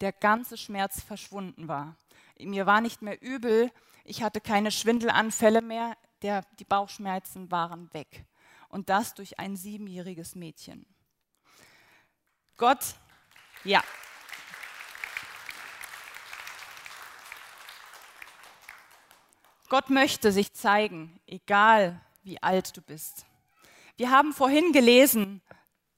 der 0.00 0.10
ganze 0.10 0.56
Schmerz 0.56 1.00
verschwunden 1.00 1.68
war. 1.68 1.96
Mir 2.36 2.66
war 2.66 2.80
nicht 2.80 3.00
mehr 3.00 3.22
übel, 3.22 3.70
ich 4.02 4.24
hatte 4.24 4.40
keine 4.40 4.72
Schwindelanfälle 4.72 5.62
mehr, 5.62 5.96
der, 6.22 6.42
die 6.58 6.64
Bauchschmerzen 6.64 7.52
waren 7.52 7.94
weg 7.94 8.24
und 8.68 8.88
das 8.88 9.14
durch 9.14 9.38
ein 9.38 9.54
siebenjähriges 9.54 10.34
Mädchen. 10.34 10.84
Gott, 12.56 12.96
ja. 13.62 13.84
Gott 19.72 19.88
möchte 19.88 20.32
sich 20.32 20.52
zeigen, 20.52 21.18
egal 21.26 21.98
wie 22.24 22.42
alt 22.42 22.76
du 22.76 22.82
bist. 22.82 23.24
Wir 23.96 24.10
haben 24.10 24.34
vorhin 24.34 24.72
gelesen, 24.72 25.40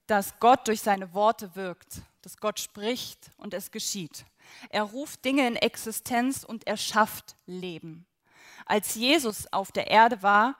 dass 0.07 0.39
Gott 0.39 0.69
durch 0.69 0.79
seine 0.79 1.13
Worte 1.13 1.57
wirkt, 1.57 2.01
dass 2.21 2.37
Gott 2.37 2.61
spricht 2.61 3.31
und 3.35 3.53
es 3.53 3.71
geschieht. 3.71 4.23
Er 4.69 4.83
ruft 4.83 5.25
Dinge 5.25 5.45
in 5.45 5.57
Existenz 5.57 6.45
und 6.45 6.65
er 6.65 6.77
schafft 6.77 7.35
Leben. 7.47 8.05
Als 8.65 8.95
Jesus 8.95 9.51
auf 9.51 9.73
der 9.73 9.87
Erde 9.87 10.23
war, 10.23 10.55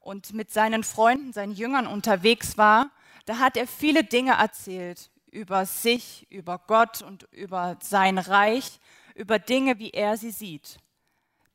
und 0.00 0.34
mit 0.34 0.52
seinen 0.52 0.84
Freunden, 0.84 1.32
seinen 1.32 1.52
Jüngern 1.52 1.86
unterwegs 1.86 2.58
war, 2.58 2.90
da 3.24 3.38
hat 3.38 3.56
er 3.56 3.66
viele 3.66 4.04
Dinge 4.04 4.32
erzählt 4.32 5.10
über 5.30 5.64
sich, 5.64 6.26
über 6.28 6.58
Gott 6.58 7.00
und 7.00 7.22
über 7.32 7.78
sein 7.80 8.18
Reich, 8.18 8.78
über 9.14 9.38
Dinge, 9.38 9.78
wie 9.78 9.92
er 9.92 10.18
sie 10.18 10.32
sieht. 10.32 10.78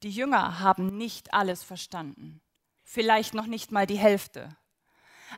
Die 0.04 0.12
Jünger 0.12 0.60
haben 0.60 0.98
nicht 0.98 1.34
alles 1.34 1.64
verstanden, 1.64 2.42
vielleicht 2.84 3.34
noch 3.34 3.48
nicht 3.48 3.72
mal 3.72 3.88
die 3.88 3.98
Hälfte. 3.98 4.56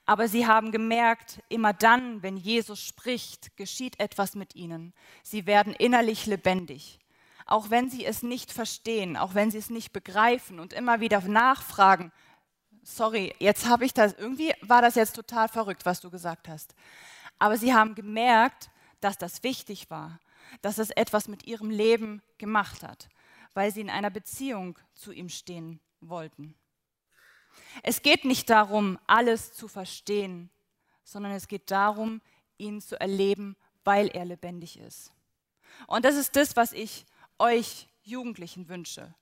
Aber 0.06 0.28
sie 0.28 0.48
haben 0.48 0.72
gemerkt, 0.72 1.42
immer 1.50 1.72
dann, 1.72 2.24
wenn 2.24 2.36
Jesus 2.36 2.82
spricht, 2.82 3.56
geschieht 3.58 4.00
etwas 4.00 4.36
mit 4.36 4.56
ihnen. 4.56 4.94
Sie 5.24 5.46
werden 5.46 5.74
innerlich 5.74 6.26
lebendig. 6.26 7.00
Auch 7.46 7.70
wenn 7.70 7.90
sie 7.90 8.06
es 8.06 8.24
nicht 8.24 8.52
verstehen, 8.52 9.18
auch 9.18 9.36
wenn 9.36 9.52
sie 9.52 9.60
es 9.60 9.70
nicht 9.70 9.94
begreifen 9.94 10.60
und 10.60 10.74
immer 10.74 11.00
wieder 11.00 11.22
nachfragen, 11.22 12.12
sorry, 12.84 13.36
jetzt 13.40 13.68
habe 13.68 13.86
ich 13.86 13.94
das, 13.94 14.14
irgendwie 14.14 14.54
war 14.62 14.82
das 14.82 14.96
jetzt 14.96 15.16
total 15.16 15.48
verrückt, 15.48 15.86
was 15.86 16.02
du 16.02 16.10
gesagt 16.10 16.48
hast. 16.48 16.74
Aber 17.38 17.58
sie 17.58 17.74
haben 17.74 17.94
gemerkt, 17.94 18.72
dass 19.00 19.18
das 19.18 19.44
wichtig 19.44 19.90
war, 19.92 20.20
dass 20.62 20.80
es 20.80 20.90
etwas 20.90 21.28
mit 21.28 21.46
ihrem 21.46 21.70
Leben 21.70 22.24
gemacht 22.40 22.82
hat, 22.82 23.10
weil 23.56 23.72
sie 23.72 23.82
in 23.82 23.90
einer 23.90 24.12
Beziehung 24.12 24.78
zu 24.94 25.12
ihm 25.12 25.30
stehen 25.30 25.80
wollten. 26.02 26.54
Es 27.82 28.04
geht 28.04 28.24
nicht 28.24 28.52
darum, 28.52 29.00
alles 29.08 29.54
zu 29.54 29.68
verstehen, 29.68 30.52
sondern 31.04 31.32
es 31.32 31.48
geht 31.48 31.72
darum, 31.72 32.22
ihn 32.58 32.82
zu 32.82 33.00
erleben, 33.00 33.56
weil 33.84 34.10
er 34.10 34.26
lebendig 34.26 34.78
ist. 34.78 35.12
Und 35.88 36.06
das 36.06 36.16
ist 36.16 36.36
das, 36.36 36.56
was 36.56 36.72
ich 36.74 37.06
euch 37.40 37.88
Jugendlichen 38.04 38.70
wünsche 38.70 39.16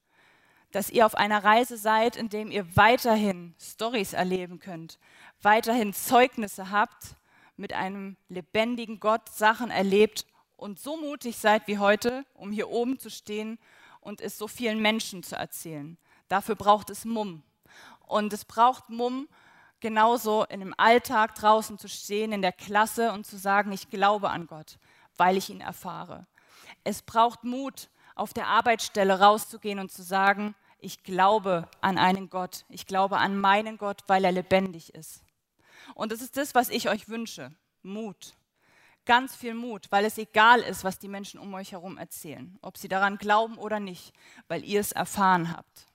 dass 0.73 0.89
ihr 0.89 1.05
auf 1.05 1.15
einer 1.15 1.43
Reise 1.43 1.77
seid, 1.77 2.15
in 2.15 2.29
dem 2.29 2.49
ihr 2.49 2.75
weiterhin 2.75 3.53
Stories 3.59 4.13
erleben 4.13 4.59
könnt, 4.59 4.97
weiterhin 5.41 5.93
Zeugnisse 5.93 6.71
habt, 6.71 7.15
mit 7.55 7.73
einem 7.73 8.17
lebendigen 8.27 8.99
Gott 8.99 9.29
Sachen 9.29 9.69
erlebt 9.69 10.25
und 10.57 10.79
so 10.79 10.97
mutig 10.97 11.37
seid 11.37 11.67
wie 11.67 11.77
heute, 11.77 12.25
um 12.33 12.51
hier 12.51 12.69
oben 12.69 12.97
zu 12.97 13.11
stehen 13.11 13.59
und 14.03 14.21
es 14.21 14.37
so 14.37 14.47
vielen 14.47 14.81
Menschen 14.81 15.23
zu 15.23 15.35
erzählen. 15.35 15.97
Dafür 16.27 16.55
braucht 16.55 16.89
es 16.89 17.05
Mumm. 17.05 17.43
Und 18.01 18.33
es 18.33 18.45
braucht 18.45 18.89
Mumm, 18.89 19.27
genauso 19.79 20.45
in 20.45 20.59
dem 20.59 20.73
Alltag 20.77 21.35
draußen 21.35 21.77
zu 21.77 21.87
stehen, 21.87 22.31
in 22.31 22.41
der 22.41 22.51
Klasse 22.51 23.11
und 23.11 23.25
zu 23.25 23.37
sagen, 23.37 23.71
ich 23.71 23.89
glaube 23.89 24.29
an 24.29 24.47
Gott, 24.47 24.77
weil 25.17 25.37
ich 25.37 25.49
ihn 25.49 25.61
erfahre. 25.61 26.27
Es 26.83 27.01
braucht 27.01 27.43
Mut, 27.43 27.89
auf 28.15 28.33
der 28.33 28.47
Arbeitsstelle 28.47 29.19
rauszugehen 29.19 29.79
und 29.79 29.91
zu 29.91 30.03
sagen, 30.03 30.55
ich 30.79 31.03
glaube 31.03 31.69
an 31.81 31.97
einen 31.97 32.29
Gott. 32.29 32.65
Ich 32.69 32.85
glaube 32.85 33.17
an 33.17 33.39
meinen 33.39 33.77
Gott, 33.77 34.01
weil 34.07 34.25
er 34.25 34.31
lebendig 34.31 34.93
ist. 34.93 35.23
Und 35.95 36.11
das 36.11 36.21
ist 36.21 36.37
das, 36.37 36.53
was 36.55 36.69
ich 36.69 36.89
euch 36.89 37.09
wünsche. 37.09 37.51
Mut. 37.81 38.33
Ganz 39.05 39.35
viel 39.35 39.53
Mut, 39.53 39.87
weil 39.89 40.05
es 40.05 40.17
egal 40.17 40.61
ist, 40.61 40.83
was 40.83 40.97
die 40.97 41.09
Menschen 41.09 41.39
um 41.39 41.53
euch 41.53 41.73
herum 41.73 41.97
erzählen, 41.97 42.57
ob 42.61 42.77
sie 42.77 42.87
daran 42.87 43.17
glauben 43.17 43.57
oder 43.57 43.79
nicht, 43.79 44.13
weil 44.47 44.63
ihr 44.63 44.79
es 44.79 44.93
erfahren 44.93 45.51
habt. 45.51 45.87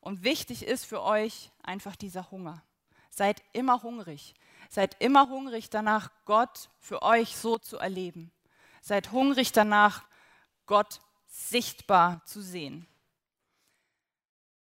Und 0.00 0.24
wichtig 0.24 0.64
ist 0.64 0.86
für 0.86 1.02
euch 1.02 1.50
einfach 1.62 1.96
dieser 1.96 2.30
Hunger. 2.30 2.62
Seid 3.10 3.42
immer 3.52 3.82
hungrig. 3.82 4.34
Seid 4.70 4.96
immer 5.00 5.28
hungrig 5.28 5.70
danach, 5.70 6.10
Gott 6.24 6.70
für 6.78 7.02
euch 7.02 7.36
so 7.36 7.58
zu 7.58 7.78
erleben. 7.78 8.32
Seid 8.80 9.12
hungrig 9.12 9.52
danach, 9.52 10.04
Gott 10.66 11.00
sichtbar 11.26 12.24
zu 12.24 12.40
sehen. 12.40 12.86